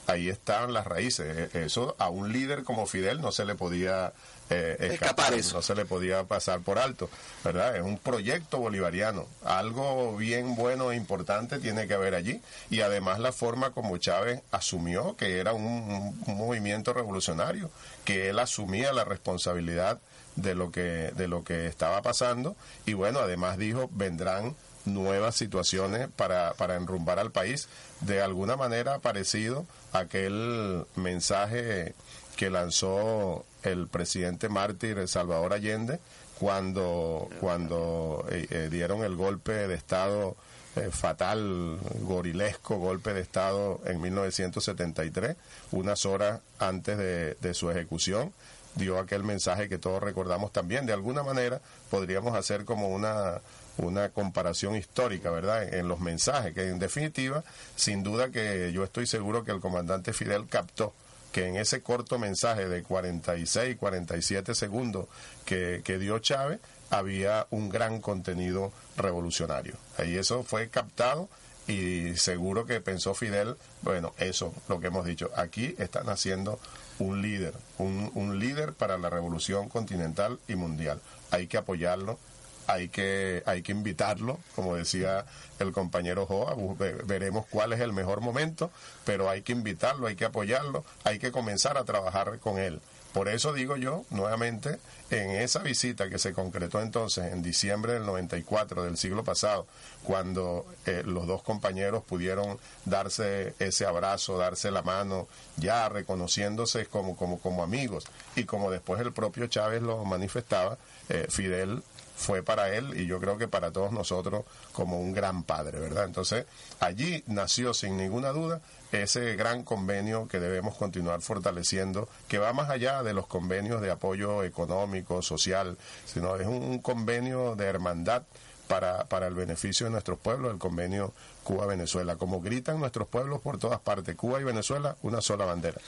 Ahí 0.06 0.28
estaban 0.28 0.72
las 0.72 0.86
raíces. 0.86 1.50
E, 1.52 1.64
eso 1.64 1.96
a 1.98 2.08
un 2.08 2.32
líder 2.32 2.64
como 2.64 2.86
Fidel 2.86 3.20
no 3.20 3.32
se 3.32 3.44
le 3.44 3.54
podía 3.54 4.12
eh, 4.50 4.76
escapar, 4.92 5.32
no 5.52 5.62
se 5.62 5.74
le 5.74 5.84
podía 5.84 6.24
pasar 6.24 6.60
por 6.60 6.78
alto, 6.78 7.10
¿verdad? 7.42 7.76
Es 7.76 7.82
un 7.82 7.98
proyecto 7.98 8.58
bolivariano. 8.58 9.26
Algo 9.44 10.16
bien 10.16 10.54
bueno 10.54 10.92
e 10.92 10.96
importante 10.96 11.58
tiene 11.58 11.88
que 11.88 11.94
haber 11.94 12.14
allí. 12.14 12.40
Y 12.70 12.80
además 12.80 13.18
la 13.18 13.32
forma 13.32 13.70
como 13.70 13.96
Chávez 13.98 14.42
asumió 14.52 15.16
que 15.16 15.38
era 15.38 15.52
un, 15.52 16.16
un 16.26 16.36
movimiento 16.36 16.92
revolucionario, 16.92 17.70
que 18.04 18.30
él 18.30 18.38
asumía 18.38 18.92
la 18.92 19.04
responsabilidad 19.04 19.98
de 20.36 20.54
lo 20.54 20.70
que 20.70 21.12
de 21.16 21.28
lo 21.28 21.42
que 21.42 21.66
estaba 21.66 22.02
pasando 22.02 22.56
y 22.84 22.92
bueno 22.92 23.20
además 23.20 23.56
dijo 23.56 23.88
vendrán 23.92 24.54
nuevas 24.86 25.36
situaciones 25.36 26.08
para, 26.16 26.54
para 26.54 26.76
enrumbar 26.76 27.18
al 27.18 27.30
país 27.30 27.68
de 28.00 28.22
alguna 28.22 28.56
manera 28.56 28.98
parecido 28.98 29.66
a 29.92 30.00
aquel 30.00 30.84
mensaje 30.94 31.94
que 32.36 32.50
lanzó 32.50 33.44
el 33.62 33.88
presidente 33.88 34.48
mártir 34.48 35.08
Salvador 35.08 35.52
Allende 35.52 35.98
cuando 36.38 37.28
cuando 37.40 38.26
eh, 38.30 38.46
eh, 38.50 38.68
dieron 38.70 39.02
el 39.02 39.16
golpe 39.16 39.52
de 39.52 39.74
estado 39.74 40.36
eh, 40.76 40.90
fatal, 40.90 41.78
gorilesco 42.02 42.76
golpe 42.76 43.14
de 43.14 43.22
Estado 43.22 43.80
en 43.86 43.98
1973, 43.98 45.34
unas 45.72 46.04
horas 46.04 46.40
antes 46.58 46.98
de, 46.98 47.34
de, 47.40 47.54
su 47.54 47.70
ejecución, 47.70 48.30
dio 48.74 48.98
aquel 48.98 49.24
mensaje 49.24 49.70
que 49.70 49.78
todos 49.78 50.02
recordamos 50.02 50.52
también. 50.52 50.84
De 50.84 50.92
alguna 50.92 51.22
manera 51.22 51.62
podríamos 51.90 52.36
hacer 52.36 52.66
como 52.66 52.90
una, 52.90 53.40
una 53.78 54.10
comparación 54.10 54.76
histórica, 54.76 55.30
¿verdad? 55.30 55.74
En 55.74 55.88
los 55.88 56.00
mensajes, 56.00 56.54
que 56.54 56.68
en 56.68 56.78
definitiva, 56.78 57.44
sin 57.74 58.02
duda 58.02 58.30
que 58.30 58.72
yo 58.72 58.84
estoy 58.84 59.06
seguro 59.06 59.44
que 59.44 59.52
el 59.52 59.60
comandante 59.60 60.12
Fidel 60.12 60.46
captó 60.48 60.92
que 61.32 61.46
en 61.46 61.56
ese 61.56 61.82
corto 61.82 62.18
mensaje 62.18 62.66
de 62.66 62.82
46, 62.82 63.76
47 63.76 64.54
segundos 64.54 65.06
que, 65.44 65.82
que 65.84 65.98
dio 65.98 66.18
Chávez, 66.18 66.60
había 66.88 67.46
un 67.50 67.68
gran 67.68 68.00
contenido 68.00 68.72
revolucionario. 68.96 69.74
Y 69.98 70.16
eso 70.16 70.44
fue 70.44 70.70
captado 70.70 71.28
y 71.66 72.16
seguro 72.16 72.64
que 72.64 72.80
pensó 72.80 73.12
Fidel, 73.14 73.56
bueno, 73.82 74.14
eso, 74.18 74.54
lo 74.68 74.80
que 74.80 74.86
hemos 74.86 75.04
dicho, 75.04 75.30
aquí 75.36 75.74
están 75.78 76.08
haciendo 76.08 76.60
un 76.98 77.20
líder, 77.22 77.54
un, 77.78 78.10
un 78.14 78.38
líder 78.38 78.72
para 78.72 78.98
la 78.98 79.10
revolución 79.10 79.68
continental 79.68 80.38
y 80.48 80.54
mundial. 80.54 81.00
Hay 81.30 81.48
que 81.48 81.58
apoyarlo, 81.58 82.18
hay 82.66 82.88
que, 82.88 83.42
hay 83.46 83.62
que 83.62 83.72
invitarlo, 83.72 84.38
como 84.54 84.76
decía 84.76 85.24
el 85.58 85.72
compañero 85.72 86.26
Joa, 86.26 86.56
veremos 87.04 87.46
cuál 87.50 87.72
es 87.72 87.80
el 87.80 87.92
mejor 87.92 88.20
momento, 88.20 88.70
pero 89.04 89.30
hay 89.30 89.42
que 89.42 89.52
invitarlo, 89.52 90.06
hay 90.06 90.16
que 90.16 90.24
apoyarlo, 90.24 90.84
hay 91.04 91.18
que 91.18 91.32
comenzar 91.32 91.78
a 91.78 91.84
trabajar 91.84 92.38
con 92.38 92.58
él. 92.58 92.80
Por 93.16 93.28
eso 93.28 93.54
digo 93.54 93.78
yo, 93.78 94.04
nuevamente, 94.10 94.78
en 95.08 95.30
esa 95.30 95.60
visita 95.60 96.10
que 96.10 96.18
se 96.18 96.34
concretó 96.34 96.82
entonces 96.82 97.32
en 97.32 97.40
diciembre 97.40 97.94
del 97.94 98.04
94 98.04 98.82
del 98.82 98.98
siglo 98.98 99.24
pasado, 99.24 99.66
cuando 100.04 100.66
eh, 100.84 101.02
los 101.02 101.26
dos 101.26 101.42
compañeros 101.42 102.04
pudieron 102.04 102.58
darse 102.84 103.54
ese 103.58 103.86
abrazo, 103.86 104.36
darse 104.36 104.70
la 104.70 104.82
mano, 104.82 105.28
ya 105.56 105.88
reconociéndose 105.88 106.84
como, 106.84 107.16
como, 107.16 107.40
como 107.40 107.62
amigos, 107.62 108.04
y 108.34 108.44
como 108.44 108.70
después 108.70 109.00
el 109.00 109.14
propio 109.14 109.46
Chávez 109.46 109.80
lo 109.80 110.04
manifestaba, 110.04 110.76
eh, 111.08 111.26
Fidel 111.28 111.82
fue 112.16 112.42
para 112.42 112.74
él 112.74 112.98
y 112.98 113.06
yo 113.06 113.20
creo 113.20 113.36
que 113.36 113.46
para 113.46 113.70
todos 113.70 113.92
nosotros 113.92 114.44
como 114.72 114.98
un 114.98 115.12
gran 115.12 115.42
padre, 115.42 115.78
¿verdad? 115.78 116.04
Entonces, 116.04 116.46
allí 116.80 117.22
nació 117.26 117.74
sin 117.74 117.96
ninguna 117.96 118.30
duda 118.30 118.62
ese 118.90 119.36
gran 119.36 119.62
convenio 119.62 120.28
que 120.28 120.40
debemos 120.40 120.76
continuar 120.76 121.20
fortaleciendo, 121.20 122.08
que 122.28 122.38
va 122.38 122.52
más 122.52 122.70
allá 122.70 123.02
de 123.02 123.12
los 123.12 123.26
convenios 123.26 123.82
de 123.82 123.90
apoyo 123.90 124.42
económico, 124.44 125.22
social, 125.22 125.76
sino 126.06 126.36
es 126.36 126.46
un 126.46 126.78
convenio 126.78 127.56
de 127.56 127.66
hermandad 127.66 128.22
para, 128.68 129.04
para 129.04 129.26
el 129.26 129.34
beneficio 129.34 129.86
de 129.86 129.92
nuestros 129.92 130.18
pueblos, 130.18 130.52
el 130.52 130.58
convenio 130.58 131.12
Cuba-Venezuela. 131.44 132.16
Como 132.16 132.40
gritan 132.40 132.80
nuestros 132.80 133.06
pueblos 133.08 133.40
por 133.40 133.58
todas 133.58 133.80
partes, 133.80 134.16
Cuba 134.16 134.40
y 134.40 134.44
Venezuela, 134.44 134.96
una 135.02 135.20
sola 135.20 135.44
bandera. 135.44 135.80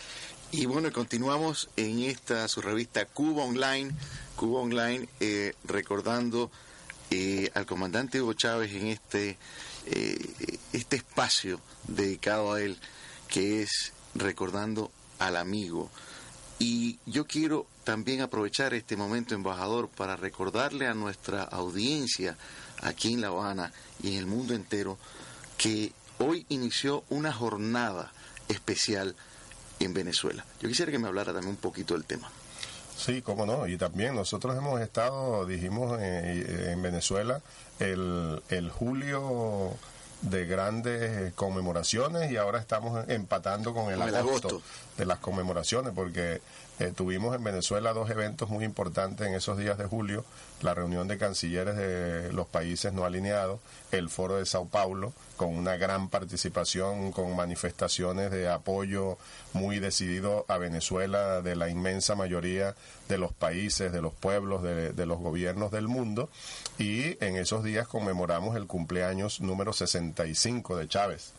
Y 0.50 0.64
bueno, 0.64 0.90
continuamos 0.92 1.68
en 1.76 1.98
esta 2.04 2.48
su 2.48 2.62
revista 2.62 3.04
Cuba 3.04 3.44
Online, 3.44 3.92
Cuba 4.34 4.60
Online, 4.60 5.06
eh, 5.20 5.52
recordando 5.64 6.50
eh, 7.10 7.50
al 7.52 7.66
comandante 7.66 8.22
Hugo 8.22 8.32
Chávez 8.32 8.72
en 8.72 8.86
este, 8.86 9.36
eh, 9.84 10.58
este 10.72 10.96
espacio 10.96 11.60
dedicado 11.86 12.54
a 12.54 12.62
él, 12.62 12.78
que 13.28 13.60
es 13.60 13.92
recordando 14.14 14.90
al 15.18 15.36
amigo. 15.36 15.90
Y 16.58 16.98
yo 17.04 17.26
quiero 17.26 17.66
también 17.84 18.22
aprovechar 18.22 18.72
este 18.72 18.96
momento, 18.96 19.34
embajador, 19.34 19.90
para 19.90 20.16
recordarle 20.16 20.86
a 20.86 20.94
nuestra 20.94 21.42
audiencia 21.42 22.38
aquí 22.80 23.12
en 23.12 23.20
La 23.20 23.28
Habana 23.28 23.70
y 24.02 24.12
en 24.12 24.14
el 24.14 24.26
mundo 24.26 24.54
entero 24.54 24.96
que 25.58 25.92
hoy 26.18 26.46
inició 26.48 27.04
una 27.10 27.34
jornada 27.34 28.14
especial 28.48 29.14
en 29.80 29.94
Venezuela. 29.94 30.44
Yo 30.60 30.68
quisiera 30.68 30.92
que 30.92 30.98
me 30.98 31.08
hablara 31.08 31.32
también 31.32 31.50
un 31.50 31.56
poquito 31.56 31.94
del 31.94 32.04
tema. 32.04 32.30
Sí, 32.96 33.22
cómo 33.22 33.46
no. 33.46 33.66
Y 33.68 33.76
también 33.76 34.14
nosotros 34.14 34.56
hemos 34.56 34.80
estado, 34.80 35.46
dijimos, 35.46 35.98
eh, 36.00 36.72
en 36.72 36.82
Venezuela 36.82 37.40
el, 37.78 38.42
el 38.48 38.70
julio 38.70 39.76
de 40.22 40.46
grandes 40.46 41.32
conmemoraciones 41.34 42.30
y 42.32 42.36
ahora 42.36 42.58
estamos 42.58 43.08
empatando 43.08 43.72
con 43.72 43.92
el, 43.92 44.02
agosto, 44.02 44.62
de 44.96 45.06
las 45.06 45.18
conmemoraciones 45.20 45.92
porque 45.94 46.40
eh, 46.78 46.92
tuvimos 46.94 47.34
en 47.34 47.42
Venezuela 47.42 47.92
dos 47.92 48.08
eventos 48.10 48.48
muy 48.50 48.64
importantes 48.64 49.26
en 49.26 49.34
esos 49.34 49.58
días 49.58 49.78
de 49.78 49.86
julio, 49.86 50.24
la 50.62 50.74
reunión 50.74 51.08
de 51.08 51.18
cancilleres 51.18 51.76
de 51.76 52.32
los 52.32 52.46
países 52.46 52.92
no 52.92 53.04
alineados, 53.04 53.58
el 53.90 54.08
foro 54.08 54.36
de 54.36 54.46
Sao 54.46 54.66
Paulo, 54.66 55.12
con 55.36 55.56
una 55.56 55.76
gran 55.76 56.08
participación, 56.08 57.10
con 57.10 57.34
manifestaciones 57.34 58.30
de 58.30 58.48
apoyo 58.48 59.18
muy 59.54 59.80
decidido 59.80 60.44
a 60.48 60.58
Venezuela 60.58 61.42
de 61.42 61.56
la 61.56 61.68
inmensa 61.68 62.14
mayoría 62.14 62.74
de 63.08 63.18
los 63.18 63.32
países, 63.32 63.92
de 63.92 64.02
los 64.02 64.12
pueblos, 64.12 64.62
de, 64.62 64.92
de 64.92 65.06
los 65.06 65.18
gobiernos 65.18 65.72
del 65.72 65.88
mundo, 65.88 66.28
y 66.78 67.22
en 67.24 67.36
esos 67.36 67.64
días 67.64 67.88
conmemoramos 67.88 68.56
el 68.56 68.66
cumpleaños 68.66 69.40
número 69.40 69.72
65 69.72 70.76
de 70.76 70.86
Chávez 70.88 71.32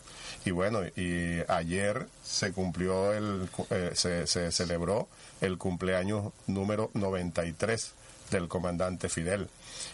y 0.44 0.50
bueno, 0.50 0.80
y 0.96 1.40
ayer 1.48 2.06
se 2.24 2.52
cumplió 2.52 3.12
el, 3.12 3.48
eh, 3.70 3.92
se, 3.94 4.26
se 4.26 4.50
celebró 4.52 5.08
el 5.40 5.58
cumpleaños 5.58 6.32
número 6.46 6.90
93 6.94 7.92
del 8.30 8.48
comandante 8.48 9.08
Fidel. 9.08 9.48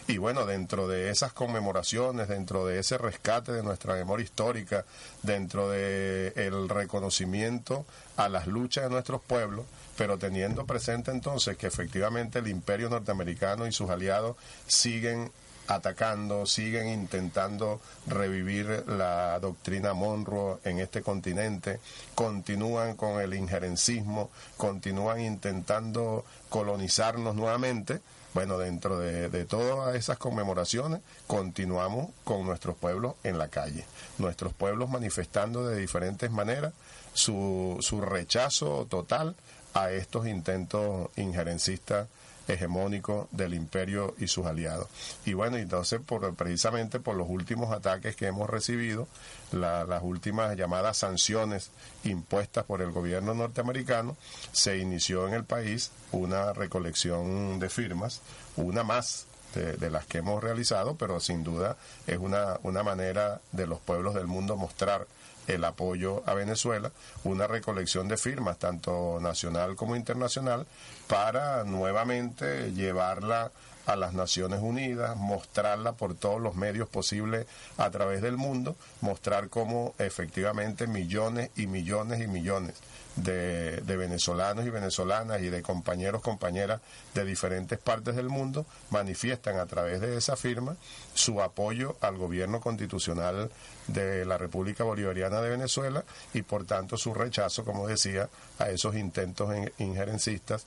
Y 0.07 0.17
bueno, 0.17 0.45
dentro 0.45 0.87
de 0.87 1.09
esas 1.09 1.33
conmemoraciones, 1.33 2.27
dentro 2.27 2.65
de 2.65 2.79
ese 2.79 2.97
rescate 2.97 3.51
de 3.51 3.63
nuestra 3.63 3.95
memoria 3.95 4.23
histórica, 4.23 4.85
dentro 5.23 5.69
de 5.69 6.33
el 6.35 6.69
reconocimiento 6.69 7.85
a 8.15 8.29
las 8.29 8.47
luchas 8.47 8.85
de 8.85 8.89
nuestros 8.89 9.21
pueblos, 9.21 9.65
pero 9.97 10.17
teniendo 10.17 10.65
presente 10.65 11.11
entonces 11.11 11.57
que 11.57 11.67
efectivamente 11.67 12.39
el 12.39 12.47
imperio 12.47 12.89
norteamericano 12.89 13.67
y 13.67 13.71
sus 13.71 13.89
aliados 13.89 14.37
siguen 14.67 15.31
atacando, 15.67 16.45
siguen 16.45 16.87
intentando 16.87 17.79
revivir 18.07 18.85
la 18.87 19.39
doctrina 19.39 19.93
Monroe 19.93 20.57
en 20.63 20.79
este 20.79 21.01
continente, 21.01 21.79
continúan 22.15 22.95
con 22.95 23.21
el 23.21 23.33
injerencismo, 23.33 24.29
continúan 24.55 25.21
intentando 25.21 26.25
colonizarnos 26.49 27.35
nuevamente. 27.35 28.01
Bueno, 28.33 28.57
dentro 28.57 28.99
de, 28.99 29.45
todas 29.45 29.95
esas 29.95 30.17
conmemoraciones 30.17 31.01
continuamos 31.25 32.11
con 32.23 32.45
nuestros 32.45 32.75
pueblos 32.75 33.15
en 33.23 33.37
la 33.37 33.47
calle, 33.47 33.85
nuestros 34.19 34.53
pueblos 34.53 34.89
manifestando 34.89 35.67
de 35.67 35.77
diferentes 35.77 36.29
maneras 36.29 36.73
su, 37.13 37.77
su 37.79 37.99
rechazo 37.99 38.85
total 38.89 39.35
a 39.73 39.91
estos 39.91 40.27
intentos 40.27 41.09
injerencistas 41.17 42.07
hegemónico 42.47 43.27
del 43.31 43.53
imperio 43.53 44.15
y 44.17 44.27
sus 44.27 44.45
aliados. 44.45 44.87
Y 45.25 45.33
bueno, 45.33 45.57
entonces 45.57 45.99
por, 46.05 46.33
precisamente 46.35 46.99
por 46.99 47.15
los 47.15 47.27
últimos 47.29 47.71
ataques 47.71 48.15
que 48.15 48.27
hemos 48.27 48.49
recibido, 48.49 49.07
las 49.51 50.03
últimas 50.03 50.55
llamadas 50.55 50.97
sanciones 50.97 51.71
impuestas 52.03 52.65
por 52.65 52.81
el 52.81 52.91
gobierno 52.91 53.33
norteamericano, 53.33 54.17
se 54.51 54.77
inició 54.77 55.27
en 55.27 55.33
el 55.33 55.43
país 55.43 55.91
una 56.11 56.53
recolección 56.53 57.59
de 57.59 57.69
firmas, 57.69 58.21
una 58.55 58.83
más 58.83 59.25
de, 59.53 59.73
de, 59.77 59.89
las 59.89 60.05
que 60.05 60.19
hemos 60.19 60.43
realizado, 60.43 60.95
pero 60.95 61.19
sin 61.19 61.43
duda 61.43 61.77
es 62.05 62.17
una, 62.17 62.59
una 62.63 62.83
manera 62.83 63.41
de 63.51 63.65
los 63.65 63.79
pueblos 63.79 64.13
del 64.13 64.27
mundo 64.27 64.55
mostrar 64.55 65.07
el 65.47 65.63
apoyo 65.63 66.23
a 66.25 66.33
Venezuela, 66.33 66.91
una 67.23 67.47
recolección 67.47 68.07
de 68.07 68.17
firmas, 68.17 68.59
tanto 68.59 69.19
nacional 69.21 69.75
como 69.75 69.95
internacional, 69.95 70.65
para 71.07 71.63
nuevamente 71.63 72.73
llevarla 72.73 73.51
a 73.87 73.95
las 73.95 74.13
Naciones 74.13 74.59
Unidas, 74.61 75.15
mostrarla 75.15 75.93
por 75.93 76.13
todos 76.13 76.41
los 76.41 76.55
medios 76.55 76.89
posibles 76.89 77.47
a 77.77 77.89
través 77.89 78.21
del 78.21 78.37
mundo, 78.37 78.75
mostrar 79.01 79.49
cómo 79.49 79.95
efectivamente 79.97 80.87
millones 80.87 81.49
y 81.55 81.67
millones 81.67 82.21
y 82.21 82.27
millones 82.27 82.75
de, 83.17 83.97
venezolanos 83.97 84.65
y 84.65 84.69
venezolanas 84.69 85.41
y 85.41 85.49
de 85.49 85.61
compañeros, 85.61 86.21
compañeras 86.21 86.81
de 87.13 87.25
diferentes 87.25 87.79
partes 87.79 88.15
del 88.15 88.29
mundo 88.29 88.65
manifiestan 88.89 89.57
a 89.59 89.65
través 89.65 90.01
de 90.01 90.17
esa 90.17 90.35
firma 90.35 90.75
su 91.13 91.41
apoyo 91.41 91.97
al 92.01 92.17
gobierno 92.17 92.61
constitucional 92.61 93.49
de 93.87 94.25
la 94.25 94.37
República 94.37 94.83
Bolivariana 94.83 95.41
de 95.41 95.49
Venezuela 95.49 96.03
y 96.33 96.43
por 96.43 96.65
tanto 96.65 96.97
su 96.97 97.13
rechazo, 97.13 97.63
como 97.63 97.87
decía, 97.87 98.29
a 98.59 98.69
esos 98.69 98.95
intentos 98.95 99.53
injerencistas 99.79 100.65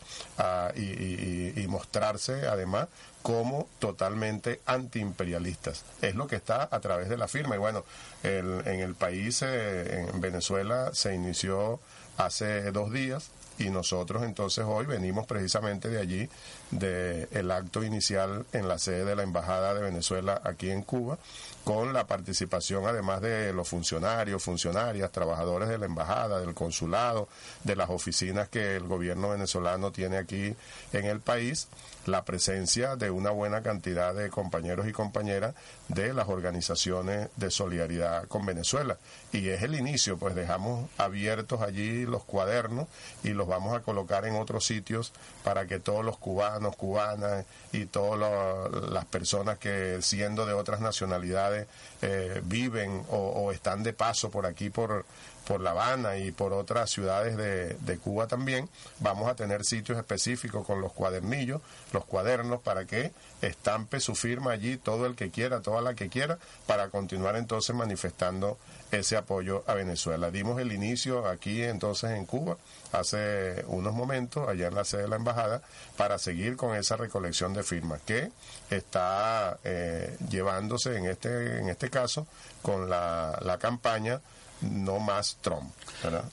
y, 0.76 1.66
mostrarse 1.68 2.48
además 2.48 2.88
como 3.23 3.68
totalmente 3.79 4.61
antiimperialistas. 4.66 5.85
Es 6.01 6.14
lo 6.14 6.27
que 6.27 6.37
está 6.37 6.68
a 6.70 6.81
través 6.81 7.09
de 7.09 7.16
la 7.16 7.29
firma. 7.29 7.57
Y 7.57 7.59
bueno, 7.59 7.85
en 8.23 8.81
el 8.81 8.94
país, 8.94 9.42
eh, 9.42 10.07
en 10.09 10.20
Venezuela, 10.20 10.90
se 10.94 11.14
inició 11.14 11.81
hace 12.16 12.70
dos 12.73 12.92
días 12.92 13.31
y 13.61 13.68
nosotros 13.68 14.23
entonces 14.23 14.64
hoy 14.66 14.87
venimos 14.87 15.27
precisamente 15.27 15.88
de 15.88 15.99
allí, 16.01 16.29
del 16.70 17.29
el 17.31 17.51
acto 17.51 17.85
inicial 17.85 18.46
en 18.53 18.68
la 18.68 18.79
sede 18.79 19.05
de 19.05 19.14
la 19.14 19.23
Embajada 19.23 19.75
de 19.75 19.83
Venezuela 19.83 20.40
aquí 20.44 20.70
en 20.70 20.83
Cuba, 20.83 21.18
con 21.62 21.92
la 21.92 22.07
participación 22.07 22.87
además 22.87 23.20
de 23.20 23.53
los 23.53 23.68
funcionarios, 23.68 24.42
funcionarias, 24.42 25.12
trabajadores 25.12 25.68
de 25.68 25.77
la 25.77 25.87
Embajada, 25.87 26.40
del 26.40 26.55
Consulado, 26.55 27.29
de 27.64 27.77
las 27.77 27.90
oficinas 27.90 28.49
que 28.49 28.77
el 28.77 28.85
gobierno 28.85 29.29
venezolano 29.29 29.92
tiene 29.92 30.16
aquí 30.16 30.55
en 30.94 31.05
el 31.05 31.20
país 31.20 31.68
la 32.11 32.25
presencia 32.25 32.96
de 32.96 33.11
una 33.11 33.31
buena 33.31 33.62
cantidad 33.62 34.14
de 34.14 34.31
compañeros 34.31 34.88
y 34.88 34.92
compañeras 34.92 35.55
de 35.88 36.12
las 36.12 36.29
organizaciones 36.29 37.29
de 37.37 37.51
solidaridad 37.51 38.27
con 38.29 38.44
Venezuela. 38.46 38.99
Y 39.33 39.49
es 39.49 39.62
el 39.62 39.75
inicio, 39.75 40.18
pues 40.18 40.35
dejamos 40.35 40.88
abiertos 40.99 41.62
allí 41.62 42.05
los 42.05 42.25
cuadernos 42.25 42.88
y 43.23 43.31
los 43.31 43.46
vamos 43.46 43.77
a 43.77 43.81
colocar 43.81 44.25
en 44.27 44.37
otros 44.37 44.66
sitios 44.66 45.12
para 45.44 45.66
que 45.66 45.79
todos 45.79 46.05
los 46.05 46.18
cubanos, 46.18 46.77
cubanas 46.77 47.46
y 47.73 47.87
todas 47.87 48.70
las 48.90 49.05
personas 49.07 49.59
que 49.59 49.99
siendo 50.03 50.46
de 50.46 50.53
otras 50.53 50.81
nacionalidades 50.81 51.66
eh, 52.03 52.40
viven 52.44 53.05
o, 53.09 53.16
o 53.16 53.53
están 53.53 53.83
de 53.83 53.92
paso 53.92 54.31
por 54.31 54.46
aquí, 54.46 54.70
por 54.70 55.05
por 55.46 55.61
La 55.61 55.70
Habana 55.70 56.18
y 56.18 56.33
por 56.33 56.53
otras 56.53 56.90
ciudades 56.90 57.37
de, 57.37 57.74
de, 57.74 57.98
Cuba 57.98 58.26
también, 58.26 58.68
vamos 59.00 59.29
a 59.29 59.35
tener 59.35 59.64
sitios 59.64 59.98
específicos 59.98 60.66
con 60.66 60.81
los 60.81 60.92
cuadernillos, 60.92 61.61
los 61.92 62.05
cuadernos, 62.05 62.61
para 62.61 62.85
que 62.85 63.12
estampe 63.42 64.00
su 64.00 64.14
firma 64.14 64.53
allí 64.53 64.76
todo 64.76 65.07
el 65.07 65.14
que 65.14 65.31
quiera, 65.31 65.61
toda 65.61 65.81
la 65.83 65.94
que 65.94 66.09
quiera, 66.09 66.38
para 66.66 66.88
continuar 66.88 67.37
entonces 67.37 67.74
manifestando 67.74 68.59
ese 68.90 69.16
apoyo 69.16 69.64
a 69.66 69.74
Venezuela. 69.74 70.31
Dimos 70.31 70.61
el 70.61 70.72
inicio 70.72 71.26
aquí 71.26 71.62
entonces 71.62 72.11
en 72.11 72.26
Cuba 72.26 72.57
hace 72.92 73.64
unos 73.68 73.94
momentos, 73.94 74.48
allá 74.48 74.68
en 74.68 74.74
la 74.74 74.85
sede 74.85 75.03
de 75.03 75.09
la 75.09 75.16
embajada, 75.16 75.62
para 75.96 76.18
seguir 76.18 76.57
con 76.57 76.76
esa 76.76 76.96
recolección 76.96 77.55
de 77.55 77.62
firmas 77.62 78.00
que 78.03 78.31
está 78.68 79.59
eh, 79.64 80.16
llevándose 80.29 80.96
en 80.96 81.07
este, 81.07 81.59
en 81.59 81.68
este 81.68 81.90
caso 81.90 82.26
con 82.62 82.90
la, 82.90 83.38
la 83.42 83.59
campaña 83.59 84.20
no 84.62 84.99
más 84.99 85.38
Trump. 85.40 85.73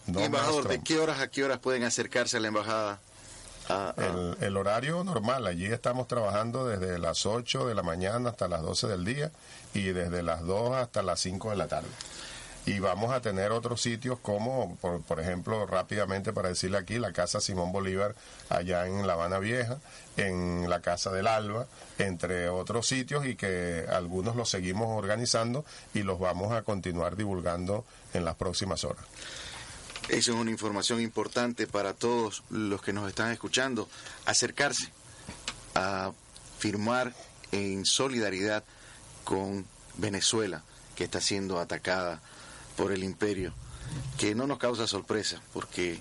embajador, 0.07 0.67
¿de 0.67 0.81
qué 0.81 0.99
horas 0.99 1.19
a 1.19 1.29
qué 1.29 1.43
horas 1.43 1.59
pueden 1.59 1.83
acercarse 1.83 2.37
a 2.37 2.39
la 2.39 2.47
embajada? 2.47 2.99
El, 3.97 4.37
el, 4.39 4.55
horario 4.55 5.03
normal, 5.03 5.45
allí 5.45 5.65
estamos 5.65 6.07
trabajando 6.07 6.65
desde 6.65 6.97
las 6.99 7.25
8 7.25 7.67
de 7.67 7.75
la 7.75 7.83
mañana 7.83 8.29
hasta 8.29 8.47
las 8.47 8.61
12 8.61 8.87
del 8.87 9.03
día 9.03 9.31
y 9.73 9.87
desde 9.87 10.23
las 10.23 10.45
2 10.45 10.77
hasta 10.77 11.01
las 11.01 11.19
5 11.19 11.49
de 11.49 11.57
la 11.57 11.67
tarde 11.67 11.89
y 12.67 12.79
vamos 12.79 13.13
a 13.13 13.21
tener 13.21 13.53
otros 13.53 13.81
sitios 13.81 14.19
como, 14.19 14.75
por, 14.81 15.01
por, 15.01 15.21
ejemplo, 15.21 15.65
rápidamente 15.65 16.33
para 16.33 16.49
decirle 16.49 16.77
aquí, 16.77 16.99
la 16.99 17.13
Casa 17.13 17.39
Simón 17.39 17.71
Bolívar 17.71 18.13
allá 18.49 18.85
en 18.85 19.07
La 19.07 19.13
Habana 19.13 19.39
Vieja, 19.39 19.79
en 20.17 20.69
la 20.69 20.81
Casa 20.81 21.09
del 21.09 21.27
Alba, 21.27 21.65
entre 21.97 22.49
otros 22.49 22.85
sitios 22.85 23.25
y 23.25 23.37
que 23.37 23.85
algunos 23.89 24.35
los 24.35 24.49
seguimos 24.49 24.89
organizando 24.89 25.63
y 25.93 26.03
los 26.03 26.19
vamos 26.19 26.51
a 26.51 26.63
continuar 26.63 27.15
divulgando 27.15 27.85
en 28.13 28.25
las 28.25 28.35
próximas 28.35 28.83
horas. 28.83 29.05
Eso 30.09 30.33
es 30.33 30.37
una 30.37 30.51
información 30.51 30.99
importante 30.99 31.67
para 31.67 31.93
todos 31.93 32.43
los 32.49 32.81
que 32.81 32.91
nos 32.91 33.07
están 33.07 33.31
escuchando. 33.31 33.87
Acercarse 34.25 34.91
a 35.73 36.11
firmar 36.59 37.13
en 37.53 37.85
solidaridad 37.85 38.65
con 39.23 39.65
Venezuela, 39.95 40.63
que 40.97 41.05
está 41.05 41.21
siendo 41.21 41.61
atacada 41.61 42.21
por 42.77 42.93
el 42.93 43.03
imperio, 43.03 43.53
que 44.17 44.35
no 44.35 44.47
nos 44.47 44.59
causa 44.59 44.87
sorpresa, 44.87 45.41
porque 45.51 45.99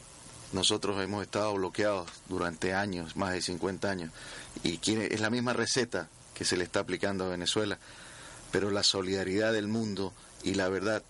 nosotros 0.53 1.03
hemos 1.03 1.25
estado 1.25 1.55
bloqueados 1.55 2.09
durante 2.29 2.73
años, 2.73 3.17
más 3.17 3.33
de 3.33 3.43
50 3.43 3.91
años, 3.91 4.13
y 4.63 4.79
es 4.85 5.21
la 5.21 5.31
misma 5.31 5.53
receta 5.55 6.09
que 6.35 6.45
se 6.45 6.57
le 6.57 6.65
está 6.65 6.81
aplicando 6.81 7.25
a 7.25 7.29
Venezuela, 7.29 7.79
pero 8.53 8.71
la 8.71 8.83
solidaridad 8.83 9.53
del 9.53 9.67
mundo 9.67 10.13
y 10.45 10.55
la 10.55 10.69
verdad 10.69 11.03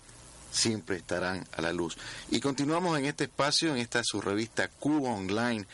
siempre 0.50 0.96
estarán 0.96 1.46
a 1.52 1.60
la 1.60 1.72
luz. 1.72 1.98
Y 2.30 2.40
continuamos 2.40 2.98
en 2.98 3.04
este 3.04 3.24
espacio, 3.24 3.72
en 3.72 3.78
esta 3.78 4.02
su 4.04 4.20
revista 4.20 4.68
Cuba 4.68 5.10
Online, 5.10 5.66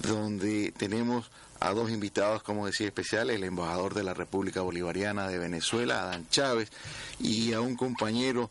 donde 0.00 0.72
tenemos 0.72 1.30
a 1.60 1.72
dos 1.72 1.90
invitados, 1.90 2.42
como 2.42 2.66
decía, 2.66 2.86
especiales, 2.86 3.36
el 3.36 3.44
embajador 3.44 3.94
de 3.94 4.04
la 4.04 4.14
República 4.14 4.60
Bolivariana 4.60 5.28
de 5.28 5.38
Venezuela, 5.38 6.02
Adán 6.02 6.28
Chávez, 6.30 6.70
y 7.18 7.52
a 7.52 7.60
un 7.60 7.76
compañero, 7.76 8.50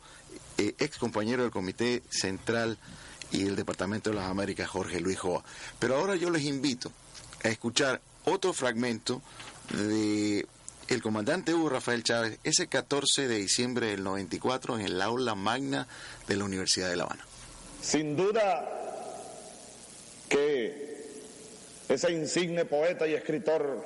eh, 0.57 0.75
ex 0.79 0.97
compañero 0.97 1.43
del 1.43 1.51
Comité 1.51 2.03
Central 2.09 2.77
y 3.31 3.45
el 3.45 3.55
Departamento 3.55 4.09
de 4.09 4.15
las 4.15 4.25
Américas, 4.25 4.69
Jorge 4.69 4.99
Luis 4.99 5.19
Joa. 5.19 5.43
Pero 5.79 5.95
ahora 5.95 6.15
yo 6.15 6.29
les 6.29 6.43
invito 6.43 6.91
a 7.43 7.49
escuchar 7.49 8.01
otro 8.25 8.53
fragmento 8.53 9.21
de 9.69 10.45
el 10.87 11.01
comandante 11.01 11.53
Hugo 11.53 11.69
Rafael 11.69 12.03
Chávez 12.03 12.39
ese 12.43 12.67
14 12.67 13.27
de 13.27 13.35
diciembre 13.35 13.87
del 13.87 14.03
94 14.03 14.79
en 14.79 14.85
el 14.85 15.01
aula 15.01 15.35
magna 15.35 15.87
de 16.27 16.37
la 16.37 16.45
Universidad 16.45 16.89
de 16.89 16.95
La 16.95 17.03
Habana. 17.03 17.25
Sin 17.81 18.15
duda 18.15 18.67
que 20.29 20.87
ese 21.89 22.11
insigne 22.11 22.65
poeta 22.65 23.07
y 23.07 23.13
escritor 23.13 23.85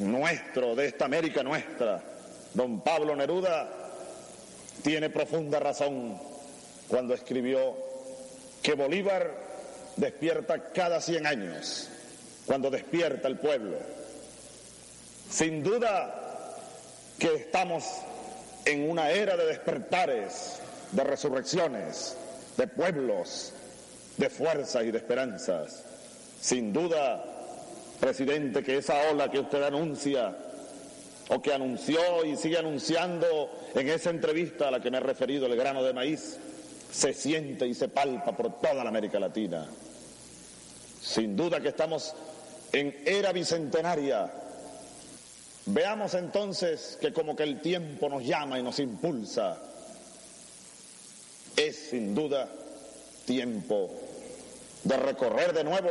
nuestro, 0.00 0.74
de 0.74 0.86
esta 0.86 1.04
América 1.04 1.42
nuestra, 1.42 2.02
don 2.54 2.82
Pablo 2.82 3.14
Neruda, 3.14 3.79
tiene 4.82 5.10
profunda 5.10 5.58
razón 5.58 6.18
cuando 6.88 7.14
escribió 7.14 7.76
que 8.62 8.74
Bolívar 8.74 9.32
despierta 9.96 10.72
cada 10.72 11.00
100 11.00 11.26
años, 11.26 11.88
cuando 12.46 12.70
despierta 12.70 13.28
el 13.28 13.38
pueblo. 13.38 13.76
Sin 15.30 15.62
duda 15.62 16.56
que 17.18 17.34
estamos 17.34 17.84
en 18.64 18.90
una 18.90 19.10
era 19.10 19.36
de 19.36 19.46
despertares, 19.46 20.60
de 20.92 21.04
resurrecciones, 21.04 22.16
de 22.56 22.66
pueblos, 22.66 23.52
de 24.16 24.28
fuerzas 24.28 24.84
y 24.84 24.90
de 24.90 24.98
esperanzas. 24.98 25.84
Sin 26.40 26.72
duda, 26.72 27.24
presidente, 28.00 28.62
que 28.62 28.78
esa 28.78 29.10
ola 29.10 29.30
que 29.30 29.38
usted 29.38 29.62
anuncia 29.62 30.34
o 31.30 31.40
que 31.40 31.52
anunció 31.52 32.24
y 32.24 32.36
sigue 32.36 32.58
anunciando 32.58 33.50
en 33.74 33.88
esa 33.88 34.10
entrevista 34.10 34.68
a 34.68 34.70
la 34.72 34.80
que 34.80 34.90
me 34.90 34.98
he 34.98 35.00
referido, 35.00 35.46
el 35.46 35.56
grano 35.56 35.82
de 35.82 35.92
maíz, 35.92 36.38
se 36.92 37.14
siente 37.14 37.66
y 37.66 37.74
se 37.74 37.88
palpa 37.88 38.36
por 38.36 38.60
toda 38.60 38.82
la 38.82 38.90
América 38.90 39.20
Latina. 39.20 39.68
Sin 41.00 41.36
duda 41.36 41.60
que 41.60 41.68
estamos 41.68 42.14
en 42.72 43.02
era 43.06 43.32
bicentenaria. 43.32 44.28
Veamos 45.66 46.14
entonces 46.14 46.98
que 47.00 47.12
como 47.12 47.36
que 47.36 47.44
el 47.44 47.60
tiempo 47.60 48.08
nos 48.08 48.24
llama 48.24 48.58
y 48.58 48.62
nos 48.64 48.80
impulsa. 48.80 49.56
Es 51.56 51.90
sin 51.90 52.12
duda 52.12 52.48
tiempo 53.24 53.88
de 54.82 54.96
recorrer 54.96 55.52
de 55.52 55.62
nuevo 55.62 55.90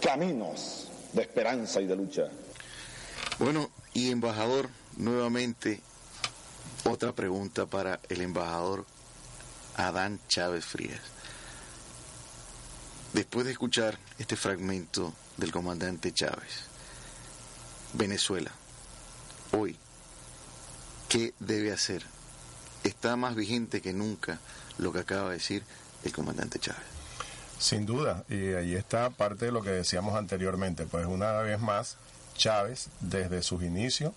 caminos 0.00 0.86
de 1.12 1.22
esperanza 1.22 1.80
y 1.80 1.86
de 1.86 1.96
lucha. 1.96 2.28
Bueno, 3.40 3.70
y 3.92 4.10
embajador, 4.10 4.68
nuevamente 4.96 5.80
otra 6.84 7.12
pregunta 7.12 7.66
para 7.66 8.00
el 8.08 8.20
embajador 8.20 8.86
Adán 9.76 10.20
Chávez 10.28 10.64
Frías. 10.64 11.00
Después 13.12 13.44
de 13.44 13.52
escuchar 13.52 13.98
este 14.18 14.36
fragmento 14.36 15.12
del 15.36 15.50
comandante 15.50 16.12
Chávez, 16.12 16.64
Venezuela, 17.94 18.52
hoy, 19.52 19.76
¿qué 21.08 21.34
debe 21.40 21.72
hacer? 21.72 22.04
Está 22.84 23.16
más 23.16 23.34
vigente 23.34 23.82
que 23.82 23.92
nunca 23.92 24.38
lo 24.78 24.92
que 24.92 25.00
acaba 25.00 25.30
de 25.30 25.36
decir 25.36 25.64
el 26.04 26.12
comandante 26.12 26.58
Chávez. 26.58 26.82
Sin 27.58 27.84
duda, 27.84 28.24
y 28.28 28.52
ahí 28.54 28.74
está 28.74 29.10
parte 29.10 29.46
de 29.46 29.52
lo 29.52 29.60
que 29.60 29.70
decíamos 29.70 30.14
anteriormente, 30.14 30.86
pues 30.86 31.04
una 31.06 31.32
vez 31.32 31.60
más, 31.60 31.96
Chávez, 32.40 32.88
desde 33.00 33.42
sus 33.42 33.62
inicios, 33.62 34.14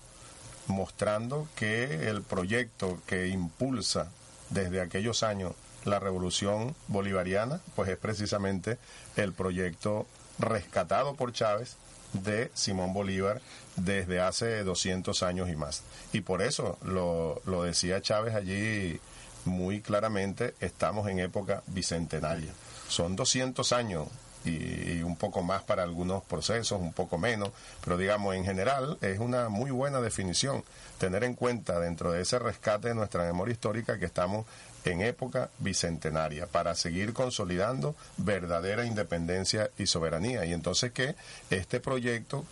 mostrando 0.68 1.46
que 1.58 2.08
el 2.10 2.22
proyecto 2.22 3.02
que 3.06 3.28
impulsa 3.28 4.10
desde 4.50 4.80
aquellos 4.80 5.24
años 5.24 5.52
la 5.84 6.00
revolución 6.00 6.74
bolivariana, 6.88 7.60
pues 7.76 7.90
es 7.90 7.98
precisamente 7.98 8.78
el 9.18 9.34
proyecto 9.34 10.08
rescatado 10.40 11.16
por 11.16 11.34
Chávez 11.34 11.76
de 12.14 12.50
Simón 12.54 12.94
Bolívar 12.94 13.42
desde 13.76 14.22
hace 14.22 14.64
200 14.64 15.22
años 15.22 15.50
y 15.50 15.58
más. 15.58 15.84
Y 16.14 16.22
por 16.22 16.42
eso 16.42 16.78
lo, 16.82 17.42
lo 17.46 17.64
decía 17.64 18.02
Chávez 18.02 18.36
allí 18.36 19.02
muy 19.44 19.82
claramente, 19.82 20.56
estamos 20.62 21.10
en 21.10 21.20
época 21.20 21.62
bicentenaria 21.68 22.54
son 22.94 23.16
200 23.16 23.74
años 23.74 24.08
y, 24.46 25.02
un 25.04 25.16
poco 25.16 25.44
más 25.44 25.64
para 25.64 25.84
algunos 25.84 26.24
procesos, 26.24 26.80
un 26.80 26.94
poco 26.94 27.18
menos, 27.18 27.50
pero 27.84 27.98
digamos 27.98 28.36
en 28.36 28.46
general 28.46 28.98
es 29.02 29.20
una 29.20 29.50
muy 29.50 29.72
buena 29.72 30.02
definición 30.02 30.64
tener 30.98 31.24
en 31.24 31.36
cuenta 31.36 31.80
dentro 31.80 32.12
de 32.12 32.22
ese 32.22 32.40
rescate 32.40 32.90
de 32.90 32.96
nuestra 32.96 33.24
memoria 33.24 33.54
histórica 33.54 34.00
que 34.00 34.06
estamos 34.06 34.46
en 34.86 35.02
época 35.02 35.50
bicentenaria 35.60 36.48
para 36.48 36.76
seguir 36.76 37.14
consolidando 37.14 37.96
verdadera 38.18 38.86
independencia 38.86 39.70
y 39.78 39.88
soberanía. 39.88 40.46
Y 40.46 40.54
entonces 40.54 40.92
que 40.92 41.16
este 41.50 41.80
proyecto 41.80 42.46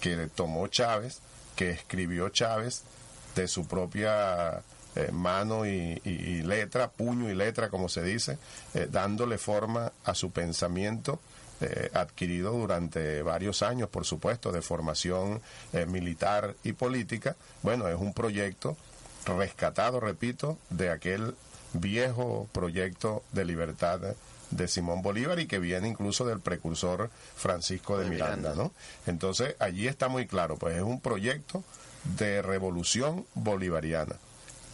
que 0.00 0.28
tomó 0.34 0.66
Chávez, 0.68 1.20
que 1.56 1.70
escribió 1.70 2.28
Chávez 2.28 2.82
de 3.34 3.48
su 3.48 3.66
propia 3.66 4.62
eh, 4.96 5.10
mano 5.10 5.66
y, 5.66 6.42
letra, 6.42 6.88
puño 6.88 7.28
y 7.28 7.34
letra, 7.34 7.68
como 7.68 7.88
se 7.88 8.02
dice, 8.02 8.38
eh, 8.74 8.86
dándole 8.90 9.38
forma 9.38 9.92
a 10.04 10.14
su 10.14 10.30
pensamiento. 10.30 11.20
Eh, 11.60 11.88
adquirido 11.94 12.50
durante 12.52 13.22
varios 13.22 13.62
años, 13.62 13.88
por 13.88 14.04
supuesto, 14.04 14.50
de 14.50 14.60
formación 14.60 15.40
militar 15.86 16.56
y 16.64 16.72
política, 16.72 17.36
bueno, 17.62 17.88
es 17.88 17.94
un 17.94 18.12
proyecto 18.12 18.76
rescatado, 19.24 20.00
repito, 20.00 20.58
de 20.70 20.90
aquel 20.90 21.34
viejo 21.72 22.48
proyecto 22.52 23.22
de 23.32 23.44
libertad 23.44 24.00
de 24.50 24.68
Simón 24.68 25.02
Bolívar 25.02 25.38
y 25.40 25.46
que 25.46 25.58
viene 25.58 25.88
incluso 25.88 26.24
del 26.24 26.40
precursor 26.40 27.10
Francisco 27.36 27.98
de 27.98 28.08
Miranda, 28.08 28.54
¿no? 28.54 28.72
Entonces, 29.06 29.56
allí 29.58 29.88
está 29.88 30.08
muy 30.08 30.26
claro, 30.26 30.56
pues 30.56 30.76
es 30.76 30.82
un 30.82 31.00
proyecto 31.00 31.64
de 32.16 32.42
revolución 32.42 33.26
bolivariana 33.34 34.16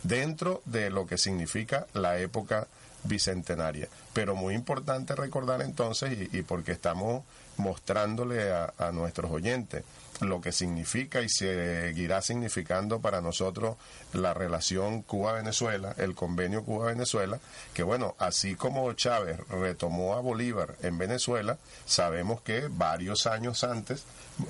dentro 0.02 0.62
de 0.64 0.90
lo 0.90 1.06
que 1.06 1.18
significa 1.18 1.86
la 1.92 2.18
época 2.18 2.66
bicentenaria. 3.04 3.88
Pero 4.12 4.34
muy 4.34 4.54
importante 4.54 5.14
recordar 5.14 5.62
entonces, 5.62 6.28
y, 6.32 6.42
porque 6.42 6.72
estamos 6.72 7.24
mostrándole 7.56 8.52
a, 8.52 8.90
nuestros 8.92 9.30
oyentes 9.30 9.84
lo 10.20 10.40
que 10.40 10.52
significa 10.52 11.22
y 11.22 11.28
seguirá 11.28 12.20
significando 12.20 13.00
para 13.00 13.20
nosotros 13.20 13.76
la 14.12 14.34
relación 14.34 15.02
Cuba-Venezuela, 15.02 15.94
el 15.96 16.14
convenio 16.14 16.64
Cuba-Venezuela, 16.64 17.38
que 17.72 17.82
bueno, 17.82 18.16
así 18.18 18.54
como 18.54 18.92
Chávez 18.92 19.38
retomó 19.48 20.14
a 20.14 20.20
Bolívar 20.20 20.76
en 20.82 20.98
Venezuela, 20.98 21.56
sabemos 21.86 22.42
que 22.42 22.68
varios 22.68 23.26
años 23.26 23.64
antes 23.64 24.04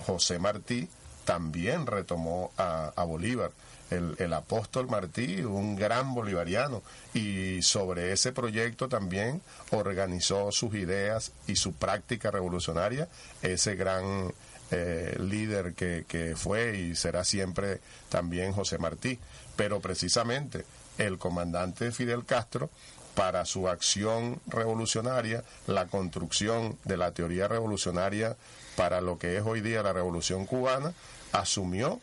José 0.06 0.38
Martí 0.40 0.88
también 1.24 1.86
retomó 1.86 2.50
a 2.56 3.04
Bolívar 3.04 3.52
el, 3.90 4.32
apóstol 4.32 4.88
Martí, 4.88 5.42
un 5.42 5.76
gran 5.76 6.14
bolivariano, 6.14 6.82
y 7.12 7.62
sobre 7.62 8.12
ese 8.12 8.32
proyecto 8.32 8.88
también 8.88 9.42
organizó 9.70 10.52
sus 10.52 10.74
ideas 10.74 11.32
y 11.46 11.56
su 11.56 11.72
práctica 11.72 12.30
revolucionaria, 12.30 13.08
ese 13.42 13.74
gran 13.74 14.32
eh, 14.70 15.16
líder 15.18 15.74
que, 15.74 16.04
que 16.06 16.36
fue 16.36 16.78
y 16.78 16.94
será 16.94 17.24
siempre 17.24 17.80
también 18.08 18.52
José 18.52 18.78
Martí. 18.78 19.18
Pero 19.56 19.80
precisamente 19.80 20.64
el 20.98 21.18
comandante 21.18 21.92
Fidel 21.92 22.24
Castro, 22.24 22.70
para 23.14 23.44
su 23.44 23.68
acción 23.68 24.40
revolucionaria, 24.46 25.42
la 25.66 25.86
construcción 25.86 26.78
de 26.84 26.96
la 26.96 27.10
teoría 27.12 27.48
revolucionaria 27.48 28.36
para 28.76 29.00
lo 29.00 29.18
que 29.18 29.36
es 29.36 29.42
hoy 29.44 29.60
día 29.60 29.82
la 29.82 29.92
revolución 29.92 30.46
cubana, 30.46 30.94
asumió 31.32 32.00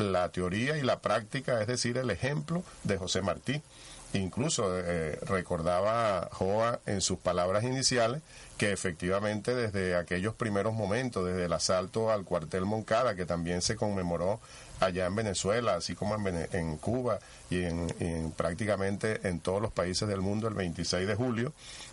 la 0.00 0.30
teoría 0.30 0.76
y 0.76 0.82
la 0.82 1.00
práctica, 1.00 1.60
es 1.60 1.66
decir, 1.66 1.96
el 1.98 2.10
ejemplo 2.10 2.62
de 2.84 2.96
José 2.96 3.22
Martí. 3.22 3.62
Incluso 4.12 4.76
eh, 4.76 5.20
recordaba 5.22 6.28
Joa 6.32 6.80
en 6.86 7.00
sus 7.00 7.18
palabras 7.18 7.62
iniciales 7.62 8.22
que 8.58 8.72
efectivamente 8.72 9.54
desde 9.54 9.94
aquellos 9.94 10.34
primeros 10.34 10.74
momentos, 10.74 11.24
desde 11.24 11.44
el 11.44 11.52
asalto 11.52 12.10
al 12.10 12.24
cuartel 12.24 12.66
Moncada, 12.66 13.14
que 13.14 13.24
también 13.24 13.62
se 13.62 13.76
conmemoró 13.76 14.40
allá 14.80 15.06
en 15.06 15.14
Venezuela, 15.14 15.74
así 15.74 15.94
como 15.94 16.16
en, 16.16 16.76
Cuba 16.78 17.20
y 17.50 17.62
en, 17.62 18.32
prácticamente 18.36 19.26
en 19.28 19.40
todos 19.40 19.62
los 19.62 19.72
países 19.72 20.08
del 20.08 20.20
mundo 20.20 20.48
el 20.48 20.54
26 20.54 21.06
de 21.06 21.14
julio, 21.14 21.52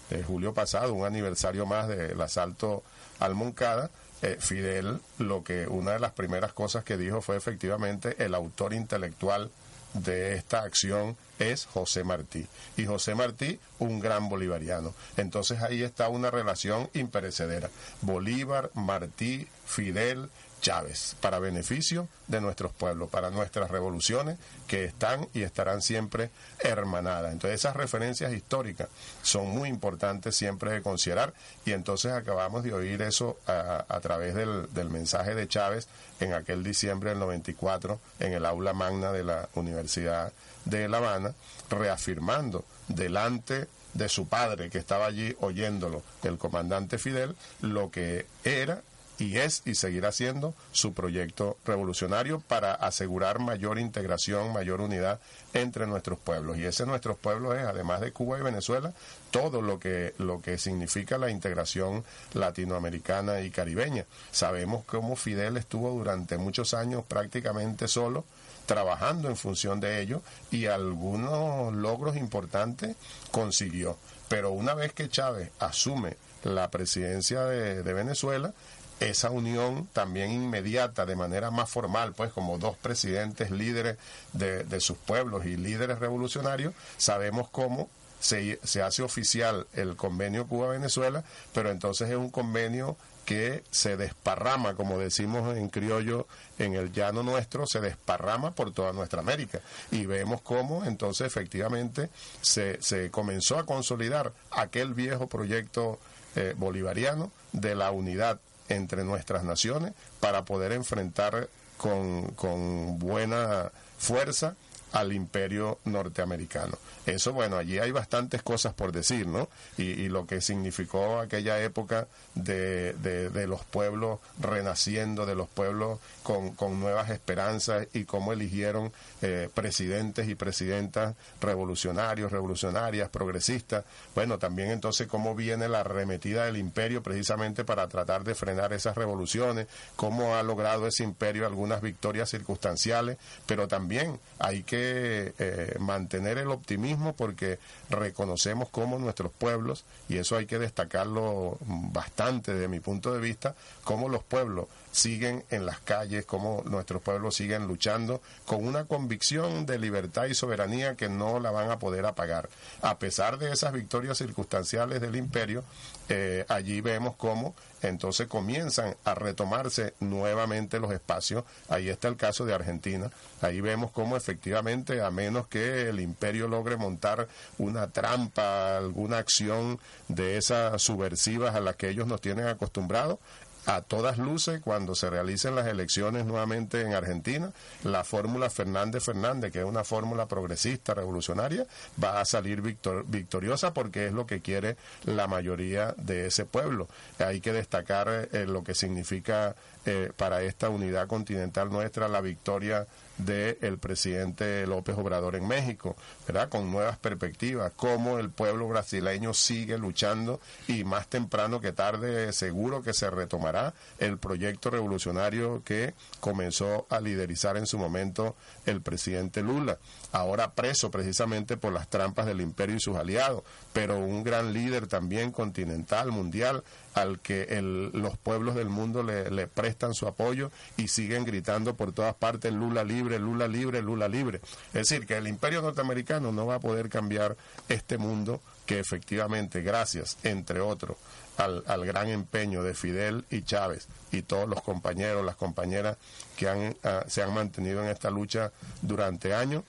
de 0.10 0.24
julio 0.24 0.54
pasado, 0.54 0.94
un 0.94 1.06
aniversario 1.06 1.66
más 1.66 1.88
del 1.88 2.20
asalto 2.20 2.84
al 3.20 3.36
Moncada, 3.36 3.90
eh, 4.22 4.38
Fidel 4.40 5.00
lo 5.20 5.44
que 5.44 5.68
una 5.68 5.92
de 5.92 6.00
las 6.00 6.12
primeras 6.12 6.54
cosas 6.54 6.84
que 6.84 6.98
dijo 6.98 7.22
fue 7.22 7.38
efectivamente 7.38 8.16
el 8.24 8.34
autor 8.34 8.74
intelectual 8.74 9.52
de 9.94 10.36
esta 10.36 10.64
acción 10.64 11.16
es 11.40 11.66
José 11.66 12.04
Martí. 12.04 12.48
Y 12.78 12.86
José 12.86 13.16
Martí, 13.16 13.60
un 13.80 14.00
gran 14.00 14.30
bolivariano. 14.30 14.94
Entonces 15.18 15.62
ahí 15.62 15.84
está 15.84 16.10
una 16.10 16.32
relación 16.32 16.90
imperecedera. 16.94 17.70
Bolívar, 18.02 18.72
Martí, 18.74 19.48
Fidel, 19.66 20.30
Chávez, 20.68 21.16
para 21.22 21.40
beneficio 21.40 22.10
de 22.28 22.42
nuestros 22.42 22.74
pueblos, 22.74 23.10
para 23.10 23.30
nuestras 23.30 23.72
revoluciones 23.72 24.38
que 24.68 24.84
están 24.84 25.30
y 25.34 25.44
estarán 25.44 25.82
siempre 25.82 26.30
hermanadas. 26.60 27.32
Entonces 27.32 27.62
esas 27.62 27.78
referencias 27.78 28.34
históricas 28.34 28.90
son 29.22 29.48
muy 29.48 29.70
importantes 29.70 30.36
siempre 30.36 30.72
de 30.72 30.82
considerar 30.82 31.34
y 31.64 31.72
entonces 31.72 32.12
acabamos 32.12 32.66
de 32.66 32.74
oír 32.74 33.02
eso 33.02 33.38
a, 33.48 34.00
través 34.02 34.36
del, 34.36 34.68
del, 34.74 34.90
mensaje 34.90 35.36
de 35.36 35.48
Chávez 35.48 35.88
en 36.20 36.34
aquel 36.34 36.66
diciembre 36.66 37.12
del 37.12 37.20
94 37.20 37.98
en 38.20 38.34
el 38.34 38.46
aula 38.46 38.74
magna 38.74 39.14
de 39.14 39.24
la 39.24 39.48
Universidad 39.54 40.34
de 40.66 40.90
La 40.90 40.98
Habana, 40.98 41.34
reafirmando 41.70 42.66
delante 42.90 43.70
de 43.94 44.10
su 44.10 44.28
padre 44.28 44.70
que 44.70 44.80
estaba 44.80 45.06
allí 45.06 45.34
oyéndolo, 45.40 46.04
el 46.24 46.38
comandante 46.38 46.98
Fidel, 46.98 47.38
lo 47.62 47.90
que 47.90 48.26
era 48.44 48.82
y 49.20 49.38
es 49.38 49.62
y 49.66 49.76
seguirá 49.76 50.12
siendo 50.12 50.54
su 50.72 50.94
proyecto 50.94 51.58
revolucionario 51.66 52.40
para 52.40 52.74
asegurar 52.74 53.40
mayor 53.40 53.80
integración, 53.80 54.54
mayor 54.54 54.82
unidad 54.82 55.20
entre 55.54 55.88
nuestros 55.88 56.20
pueblos. 56.20 56.58
Y 56.58 56.66
ese 56.66 56.86
nuestros 56.86 57.18
pueblos 57.18 57.56
es, 57.56 57.64
además 57.64 58.02
de 58.02 58.12
Cuba 58.12 58.40
y 58.40 58.44
Venezuela, 58.44 58.94
todo 59.32 59.62
lo 59.62 59.80
que, 59.80 60.14
lo 60.18 60.42
que 60.42 60.58
significa 60.58 61.18
la 61.18 61.30
integración 61.30 62.04
latinoamericana 62.34 63.42
y 63.42 63.50
caribeña. 63.50 64.06
Sabemos 64.32 64.84
cómo 64.86 65.16
Fidel 65.16 65.58
estuvo 65.58 65.92
durante 65.92 66.38
muchos 66.38 66.74
años 66.74 67.04
prácticamente 67.08 67.88
solo 67.88 68.26
trabajando 68.66 69.30
en 69.30 69.38
función 69.38 69.80
de 69.80 70.02
ello 70.02 70.22
y 70.52 70.68
algunos 70.68 71.74
logros 71.74 72.18
importantes 72.18 72.96
consiguió. 73.32 73.98
Pero 74.28 74.52
una 74.52 74.74
vez 74.74 74.94
que 74.94 75.10
Chávez 75.10 75.52
asume 75.58 76.18
la 76.44 76.70
presidencia 76.70 77.46
de, 77.46 77.82
de 77.82 77.94
Venezuela, 77.94 78.54
esa 79.00 79.30
unión 79.30 79.88
también 79.94 80.32
inmediata, 80.32 81.06
de 81.06 81.16
manera 81.16 81.52
más 81.52 81.70
formal, 81.70 82.14
pues 82.14 82.32
como 82.32 82.58
dos 82.58 82.78
presidentes 82.78 83.52
líderes 83.52 83.98
de, 84.34 84.80
sus 84.80 84.98
pueblos 84.98 85.46
y 85.46 85.58
líderes 85.58 86.00
revolucionarios, 86.00 86.74
sabemos 86.98 87.50
cómo 87.50 87.90
se, 88.20 88.60
se 88.64 88.82
hace 88.82 89.04
oficial 89.04 89.68
el 89.74 89.96
convenio 89.96 90.48
Cuba-Venezuela, 90.48 91.24
pero 91.54 91.70
entonces 91.70 92.10
es 92.10 92.16
un 92.16 92.30
convenio 92.30 92.98
que 93.28 93.62
se 93.72 93.98
desparrama, 93.98 94.76
como 94.76 94.98
decimos 94.98 95.58
en 95.58 95.68
criollo, 95.68 96.28
en 96.60 96.76
el 96.76 96.94
llano 96.94 97.24
nuestro, 97.24 97.68
se 97.68 97.82
desparrama 97.82 98.52
por 98.52 98.72
toda 98.72 98.94
nuestra 98.94 99.20
América. 99.20 99.60
Y 99.92 100.06
vemos 100.06 100.40
cómo 100.42 100.86
entonces 100.86 101.28
efectivamente 101.28 102.10
se, 102.42 102.82
se 102.82 103.12
comenzó 103.12 103.60
a 103.60 103.66
consolidar 103.66 104.32
aquel 104.50 104.94
viejo 104.94 105.28
proyecto 105.28 106.00
eh, 106.38 106.54
bolivariano 106.56 107.32
de 107.52 107.76
la 107.76 107.92
unidad 107.92 108.40
entre 108.70 109.04
nuestras 109.04 109.44
naciones 109.44 109.94
para 110.20 110.46
poder 110.46 110.72
enfrentar 110.72 111.50
con, 111.78 112.32
con 112.32 113.00
buena 113.00 113.72
fuerza 113.98 114.56
al 114.94 115.14
imperio 115.14 115.80
norteamericano. 115.86 116.78
Eso, 117.06 117.34
bueno, 117.34 117.58
allí 117.58 117.80
hay 117.80 117.92
bastantes 117.92 118.42
cosas 118.42 118.74
por 118.74 118.92
decir, 118.92 119.28
¿no? 119.28 119.50
Y, 119.78 120.08
lo 120.08 120.26
que 120.26 120.42
significó 120.42 121.20
aquella 121.20 121.62
época 121.62 122.08
de, 122.34 122.94
de, 122.94 123.48
los 123.48 123.64
pueblos 123.66 124.20
renaciendo, 124.40 125.26
de 125.26 125.36
los 125.36 125.50
pueblos 125.50 126.00
con, 126.24 126.52
con 126.52 126.80
nuevas 126.80 127.10
esperanzas 127.10 127.88
y 127.94 128.06
cómo 128.06 128.32
eligieron 128.32 128.92
eh, 129.22 129.50
presidentes 129.54 130.30
y 130.30 130.36
presidentas 130.36 131.16
revolucionarios, 131.42 132.32
revolucionarias, 132.32 133.10
progresistas. 133.10 133.84
Bueno, 134.16 134.38
también 134.38 134.72
entonces 134.72 135.08
cómo 135.08 135.36
viene 135.36 135.68
la 135.68 135.82
arremetida 135.82 136.46
del 136.46 136.58
imperio 136.58 137.04
precisamente 137.04 137.66
para 137.66 137.88
tratar 137.88 138.24
de 138.24 138.36
frenar 138.36 138.74
esas 138.74 138.96
revoluciones, 138.96 139.68
cómo 139.96 140.36
ha 140.36 140.44
logrado 140.44 140.88
ese 140.88 141.04
imperio 141.04 141.46
algunas 141.46 141.82
victorias 141.82 142.30
circunstanciales, 142.30 143.18
pero 143.46 143.68
también 143.68 144.20
hay 144.40 144.64
que 144.64 144.77
eh, 144.78 145.76
mantener 145.80 146.38
el 146.38 146.50
optimismo 146.50 147.14
porque 147.14 147.60
reconocemos 147.90 148.70
cómo 148.70 149.00
nuestros 149.00 149.32
pueblos, 149.32 149.86
y 150.10 150.18
eso 150.18 150.36
hay 150.36 150.46
que 150.46 150.60
destacarlo 150.60 151.58
bastante 151.62 152.54
de 152.54 152.68
mi 152.68 152.80
punto 152.80 153.14
de 153.14 153.20
vista, 153.20 153.56
cómo 153.84 154.10
los 154.10 154.24
pueblos 154.24 154.68
siguen 154.98 155.46
en 155.50 155.66
las 155.66 155.80
calles, 155.80 156.26
cómo 156.26 156.64
nuestros 156.66 157.02
pueblos 157.02 157.36
siguen 157.36 157.68
luchando 157.68 158.22
con 158.46 158.66
una 158.66 158.86
convicción 158.86 159.66
de 159.66 159.78
libertad 159.78 160.26
y 160.26 160.34
soberanía 160.34 160.96
que 160.96 161.08
no 161.08 161.40
la 161.40 161.52
van 161.52 161.70
a 161.70 161.78
poder 161.78 162.06
apagar. 162.06 162.50
A 162.82 162.98
pesar 162.98 163.38
de 163.38 163.52
esas 163.52 163.74
victorias 163.74 164.18
circunstanciales 164.18 165.00
del 165.00 165.16
imperio, 165.16 165.64
eh, 166.10 166.46
allí 166.50 166.82
vemos 166.82 167.16
cómo 167.16 167.54
entonces 167.84 168.28
comienzan 168.28 168.96
a 169.04 169.14
retomarse 169.14 169.94
nuevamente 170.00 170.80
los 170.80 170.92
espacios. 170.92 171.44
Ahí 171.70 171.90
está 171.90 172.08
el 172.08 172.18
caso 172.18 172.46
de 172.46 172.56
Argentina. 172.56 173.12
Ahí 173.42 173.62
vemos 173.62 173.92
cómo 173.92 174.18
efectivamente, 174.18 175.02
a 175.02 175.12
menos 175.12 175.48
que 175.48 175.90
el 175.90 176.00
imperio 176.00 176.48
logre 176.48 176.76
montar 176.76 177.28
una 177.60 177.92
trampa, 177.92 178.78
alguna 178.78 179.20
acción 179.20 179.80
de 180.08 180.38
esas 180.38 180.82
subversivas 180.82 181.56
a 181.56 181.60
las 181.60 181.76
que 181.76 181.90
ellos 181.90 182.08
nos 182.08 182.20
tienen 182.20 182.48
acostumbrados, 182.48 183.20
a 183.68 183.82
todas 183.82 184.18
luces, 184.18 184.62
cuando 184.62 184.96
se 184.96 185.10
realicen 185.10 185.54
las 185.54 185.68
elecciones 185.68 186.26
nuevamente 186.26 186.82
en 186.82 186.94
Argentina, 186.94 187.52
la 187.84 188.06
fórmula 188.06 188.50
Fernández 188.50 189.04
Fernández, 189.04 189.52
que 189.52 189.60
es 189.60 189.66
una 189.66 189.84
fórmula 189.84 190.26
progresista, 190.26 190.94
revolucionaria, 190.94 191.68
va 192.02 192.22
a 192.22 192.26
salir 192.26 192.62
victoriosa 192.62 193.74
porque 193.74 194.08
es 194.08 194.14
lo 194.14 194.26
que 194.26 194.40
quiere 194.40 194.78
la 195.04 195.28
mayoría 195.28 195.94
de 195.98 196.28
ese 196.28 196.46
pueblo. 196.46 196.88
Hay 197.20 197.42
que 197.42 197.52
destacar 197.52 198.30
eh, 198.32 198.46
lo 198.48 198.64
que 198.64 198.74
significa 198.74 199.54
eh, 199.86 200.12
para 200.16 200.42
esta 200.44 200.70
unidad 200.70 201.08
continental 201.08 201.70
nuestra 201.70 202.08
la 202.08 202.22
victoria 202.22 202.88
del 203.18 203.78
presidente 203.80 204.66
López 204.68 204.96
Obrador 204.98 205.36
en 205.36 205.48
México, 205.48 205.96
¿verdad? 206.28 206.50
Con 206.50 206.72
nuevas 206.72 206.98
perspectivas, 206.98 207.74
cómo 207.76 208.20
el 208.20 208.30
pueblo 208.30 208.68
brasileño 208.68 209.34
sigue 209.34 209.78
luchando 209.78 210.40
y 210.68 210.84
más 210.84 211.08
temprano 211.08 211.60
que 211.60 211.72
tarde 211.72 212.34
seguro 212.34 212.82
que 212.82 212.94
se 212.94 213.10
retomará 213.10 213.74
el 214.00 214.18
proyecto 214.18 214.70
revolucionario 214.70 215.64
que 215.64 215.94
comenzó 216.20 216.86
a 216.90 217.00
liderizar 217.00 217.58
en 217.58 217.66
su 217.66 217.78
momento 217.78 218.36
el 218.66 218.82
presidente 218.82 219.42
Lula, 219.42 219.78
ahora 220.12 220.54
preso 220.54 220.92
precisamente 220.92 221.58
por 221.58 221.74
las 221.74 221.90
trampas 221.90 222.26
del 222.26 222.42
imperio 222.42 222.76
y 222.76 222.80
sus 222.80 222.98
aliados, 222.98 223.44
pero 223.74 223.98
un 224.00 224.24
gran 224.24 224.54
líder 224.54 224.88
también 224.88 225.32
continental, 225.32 226.12
mundial, 226.12 226.64
al 226.98 227.20
que 227.20 227.62
los 227.94 228.18
pueblos 228.18 228.56
del 228.56 228.70
mundo 228.70 229.04
le, 229.04 229.48
prestan 229.48 229.94
su 229.94 230.08
apoyo 230.08 230.52
y 230.78 230.88
siguen 230.88 231.26
gritando 231.26 231.76
por 231.76 231.92
todas 231.92 232.16
partes 232.16 232.52
Lula 232.52 232.84
libre, 232.84 233.20
Lula 233.20 233.48
libre, 233.48 233.84
Lula 233.84 234.08
libre. 234.08 234.42
Es 234.74 234.90
decir, 234.90 235.06
que 235.06 235.16
el 235.16 235.28
imperio 235.28 235.62
norteamericano 235.62 236.32
no 236.32 236.48
va 236.48 236.56
a 236.56 236.60
poder 236.60 236.90
cambiar 236.90 237.38
este 237.70 238.00
mundo 238.00 238.42
que 238.66 238.80
efectivamente, 238.80 239.62
gracias, 239.62 240.18
entre 240.24 240.60
otros, 240.60 240.98
al, 241.38 241.64
al, 241.68 241.86
gran 241.86 242.10
empeño 242.10 242.64
de 242.64 242.74
Fidel 242.74 243.26
y 243.30 243.44
Chávez 243.44 243.88
y 244.12 244.24
todos 244.24 244.50
los 244.50 244.64
compañeros, 244.64 245.24
las 245.24 245.36
compañeras 245.36 245.98
que 246.36 246.50
han, 246.50 246.76
ah, 246.84 247.04
se 247.08 247.22
han 247.22 247.32
mantenido 247.32 247.84
en 247.84 247.90
esta 247.90 248.10
lucha 248.10 248.52
durante 248.82 249.36
años, 249.36 249.64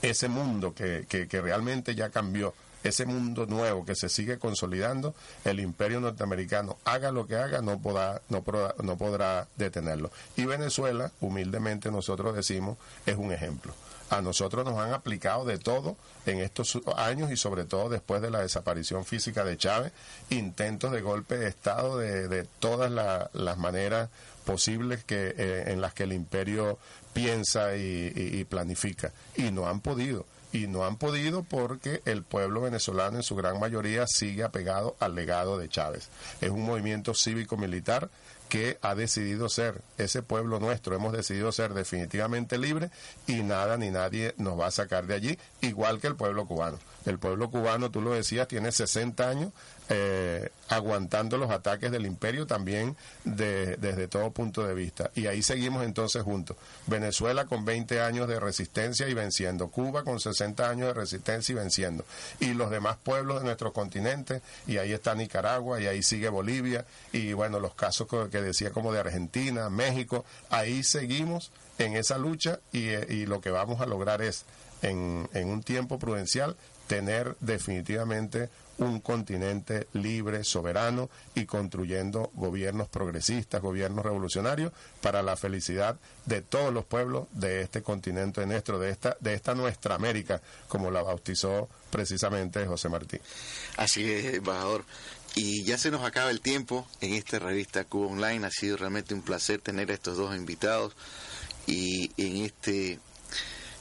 ese 0.00 0.28
mundo 0.28 0.74
que, 0.74 1.04
que 1.06 1.40
realmente 1.40 1.94
ya 1.94 2.08
cambió 2.08 2.54
ese 2.86 3.06
mundo 3.06 3.46
nuevo 3.46 3.84
que 3.84 3.94
se 3.94 4.08
sigue 4.08 4.38
consolidando, 4.38 5.14
el 5.44 5.60
imperio 5.60 6.00
norteamericano, 6.00 6.78
haga 6.84 7.10
lo 7.10 7.26
que 7.26 7.36
haga, 7.36 7.60
no 7.62 7.78
podrá, 7.80 8.22
no, 8.28 8.44
no 8.82 8.96
podrá 8.96 9.48
detenerlo. 9.56 10.10
Y 10.36 10.46
Venezuela, 10.46 11.12
humildemente 11.20 11.90
nosotros 11.90 12.34
decimos, 12.34 12.78
es 13.04 13.16
un 13.16 13.32
ejemplo. 13.32 13.74
A 14.08 14.22
nosotros 14.22 14.64
nos 14.64 14.78
han 14.78 14.92
aplicado 14.92 15.44
de 15.44 15.58
todo 15.58 15.96
en 16.26 16.38
estos 16.38 16.78
años 16.96 17.32
y 17.32 17.36
sobre 17.36 17.64
todo 17.64 17.88
después 17.88 18.22
de 18.22 18.30
la 18.30 18.40
desaparición 18.40 19.04
física 19.04 19.44
de 19.44 19.56
Chávez, 19.56 19.92
intentos 20.30 20.92
de 20.92 21.00
golpe 21.00 21.36
de 21.36 21.48
Estado 21.48 21.98
de, 21.98 22.28
de 22.28 22.44
todas 22.60 22.90
las 23.32 23.58
maneras 23.58 24.08
posibles 24.44 25.02
que 25.02 25.34
eh, 25.36 25.64
en 25.72 25.80
las 25.80 25.92
que 25.92 26.04
el 26.04 26.12
imperio 26.12 26.78
piensa 27.12 27.76
y 27.76 28.44
planifica 28.44 29.12
y 29.34 29.50
no 29.50 29.66
han 29.66 29.80
podido 29.80 30.24
y 30.52 30.66
no 30.66 30.84
han 30.84 30.96
podido 30.96 31.42
porque 31.42 32.02
el 32.04 32.22
pueblo 32.22 32.60
venezolano 32.60 33.16
en 33.16 33.22
su 33.22 33.36
gran 33.36 33.58
mayoría 33.60 34.06
sigue 34.06 34.44
apegado 34.44 34.96
al 35.00 35.14
legado 35.14 35.58
de 35.58 35.68
Chávez. 35.68 36.08
Es 36.40 36.50
un 36.50 36.62
movimiento 36.62 37.14
cívico-militar 37.14 38.08
que 38.48 38.78
ha 38.82 38.94
decidido 38.94 39.48
ser 39.48 39.82
ese 39.98 40.22
pueblo 40.22 40.60
nuestro, 40.60 40.94
hemos 40.94 41.12
decidido 41.12 41.50
ser 41.52 41.74
definitivamente 41.74 42.58
libre 42.58 42.90
y 43.26 43.42
nada 43.42 43.76
ni 43.76 43.90
nadie 43.90 44.34
nos 44.36 44.58
va 44.58 44.68
a 44.68 44.70
sacar 44.70 45.06
de 45.06 45.14
allí, 45.14 45.38
igual 45.60 46.00
que 46.00 46.06
el 46.06 46.16
pueblo 46.16 46.46
cubano. 46.46 46.78
El 47.06 47.18
pueblo 47.18 47.50
cubano, 47.50 47.90
tú 47.90 48.00
lo 48.00 48.12
decías, 48.12 48.48
tiene 48.48 48.72
60 48.72 49.28
años 49.28 49.52
eh, 49.88 50.50
aguantando 50.68 51.38
los 51.38 51.52
ataques 51.52 51.92
del 51.92 52.06
imperio 52.06 52.48
también 52.48 52.96
desde 53.24 54.08
todo 54.08 54.32
punto 54.32 54.66
de 54.66 54.74
vista. 54.74 55.12
Y 55.14 55.28
ahí 55.28 55.42
seguimos 55.42 55.84
entonces 55.84 56.24
juntos. 56.24 56.56
Venezuela 56.88 57.46
con 57.46 57.64
20 57.64 58.00
años 58.00 58.26
de 58.26 58.40
resistencia 58.40 59.08
y 59.08 59.14
venciendo. 59.14 59.68
Cuba 59.68 60.02
con 60.02 60.18
60 60.18 60.68
años 60.68 60.88
de 60.88 60.94
resistencia 60.94 61.52
y 61.52 61.54
venciendo. 61.54 62.04
Y 62.40 62.54
los 62.54 62.70
demás 62.70 62.96
pueblos 62.96 63.38
de 63.38 63.44
nuestro 63.44 63.72
continente. 63.72 64.42
Y 64.66 64.78
ahí 64.78 64.92
está 64.92 65.14
Nicaragua 65.14 65.80
y 65.80 65.86
ahí 65.86 66.02
sigue 66.02 66.28
Bolivia. 66.28 66.84
Y 67.12 67.32
bueno, 67.32 67.60
los 67.60 67.74
casos 67.74 68.08
que 68.08 68.42
decía 68.42 68.70
como 68.70 68.92
de 68.92 68.98
Argentina, 68.98 69.70
México. 69.70 70.24
Ahí 70.50 70.82
seguimos 70.82 71.52
en 71.78 71.94
esa 71.94 72.18
lucha 72.18 72.58
y, 72.72 72.88
y 72.88 73.26
lo 73.26 73.40
que 73.40 73.50
vamos 73.50 73.80
a 73.80 73.86
lograr 73.86 74.20
es 74.20 74.44
en 74.82 75.28
un 75.32 75.62
tiempo 75.62 75.98
prudencial 75.98 76.56
tener 76.86 77.36
definitivamente 77.40 78.48
un 78.78 79.00
continente 79.00 79.88
libre, 79.94 80.44
soberano 80.44 81.08
y 81.34 81.46
construyendo 81.46 82.30
gobiernos 82.34 82.88
progresistas, 82.88 83.62
gobiernos 83.62 84.04
revolucionarios 84.04 84.72
para 85.00 85.22
la 85.22 85.36
felicidad 85.36 85.96
de 86.26 86.42
todos 86.42 86.72
los 86.72 86.84
pueblos 86.84 87.26
de 87.32 87.62
este 87.62 87.82
continente 87.82 88.44
nuestro, 88.46 88.78
de 88.78 88.90
esta, 88.90 89.16
de 89.20 89.34
esta 89.34 89.54
nuestra 89.54 89.94
América, 89.94 90.40
como 90.68 90.90
la 90.90 91.02
bautizó 91.02 91.68
precisamente 91.90 92.66
José 92.66 92.88
Martí. 92.88 93.18
Así 93.76 94.10
es, 94.10 94.34
embajador. 94.34 94.84
Y 95.34 95.64
ya 95.64 95.76
se 95.76 95.90
nos 95.90 96.02
acaba 96.02 96.30
el 96.30 96.40
tiempo 96.40 96.86
en 97.00 97.14
esta 97.14 97.38
revista 97.38 97.84
Cuba 97.84 98.08
Online. 98.08 98.46
Ha 98.46 98.50
sido 98.50 98.78
realmente 98.78 99.14
un 99.14 99.22
placer 99.22 99.60
tener 99.60 99.90
a 99.90 99.94
estos 99.94 100.16
dos 100.16 100.34
invitados 100.34 100.94
y 101.66 102.10
en 102.16 102.44
este 102.44 102.98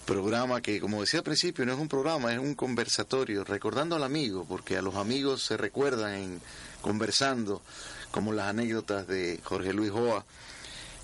programa 0.06 0.62
que, 0.62 0.80
como 0.80 1.02
decía 1.02 1.20
al 1.20 1.24
principio, 1.24 1.66
no 1.66 1.74
es 1.74 1.80
un 1.80 1.88
programa, 1.88 2.32
es 2.32 2.40
un 2.40 2.56
conversatorio, 2.56 3.44
recordando 3.44 3.96
al 3.96 4.04
amigo, 4.04 4.46
porque 4.48 4.78
a 4.78 4.82
los 4.82 4.96
amigos 4.96 5.44
se 5.44 5.58
recuerdan 5.58 6.14
en 6.14 6.42
conversando, 6.82 7.62
como 8.12 8.32
las 8.32 8.48
anécdotas 8.48 9.08
de 9.08 9.40
Jorge 9.44 9.74
Luis 9.74 9.92
Joa, 9.92 10.24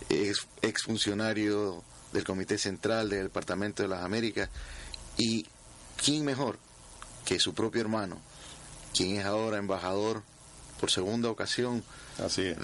ex, 0.10 0.48
exfuncionario 0.62 1.84
del 2.14 2.24
Comité 2.24 2.58
Central 2.58 3.10
del 3.10 3.24
Departamento 3.24 3.84
de 3.84 3.90
las 3.90 4.04
Américas, 4.04 4.50
y 5.18 5.46
quién 5.98 6.24
mejor 6.24 6.58
que 7.26 7.40
su 7.40 7.54
propio 7.54 7.82
hermano, 7.82 8.22
quien 8.94 9.20
es 9.20 9.26
ahora 9.26 9.58
embajador 9.58 10.24
por 10.80 10.92
segunda 10.92 11.30
ocasión 11.30 11.84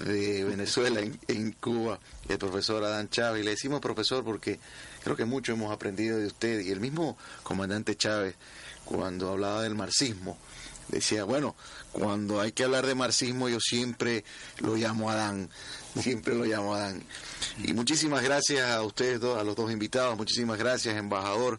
de 0.04 0.44
Venezuela 0.44 1.00
en, 1.00 1.18
en, 1.28 1.52
Cuba, 1.52 1.98
el 2.28 2.38
profesor 2.38 2.84
Adán 2.84 3.08
Chávez. 3.08 3.44
Le 3.44 3.52
decimos 3.52 3.80
profesor 3.80 4.24
porque 4.24 4.58
creo 5.08 5.16
que 5.16 5.24
mucho 5.24 5.52
hemos 5.52 5.72
aprendido 5.72 6.18
de 6.18 6.26
usted. 6.26 6.60
Y 6.60 6.70
el 6.70 6.80
mismo 6.80 7.16
comandante 7.42 7.96
Chávez, 7.96 8.34
cuando 8.84 9.30
hablaba 9.30 9.62
del 9.62 9.74
marxismo, 9.74 10.36
decía, 10.88 11.24
bueno, 11.24 11.56
cuando 11.92 12.42
hay 12.42 12.52
que 12.52 12.64
hablar 12.64 12.86
de 12.86 12.94
marxismo 12.94 13.48
yo 13.48 13.58
siempre 13.58 14.22
lo 14.58 14.76
llamo 14.76 15.10
Adán, 15.10 15.48
siempre 15.98 16.34
lo 16.34 16.44
llamo 16.44 16.74
Adán. 16.74 17.02
Y 17.64 17.72
muchísimas 17.72 18.22
gracias 18.22 18.68
a 18.68 18.82
ustedes 18.82 19.18
dos, 19.18 19.38
a 19.38 19.44
los 19.44 19.56
dos 19.56 19.72
invitados, 19.72 20.14
muchísimas 20.18 20.58
gracias, 20.58 20.94
embajador. 20.94 21.58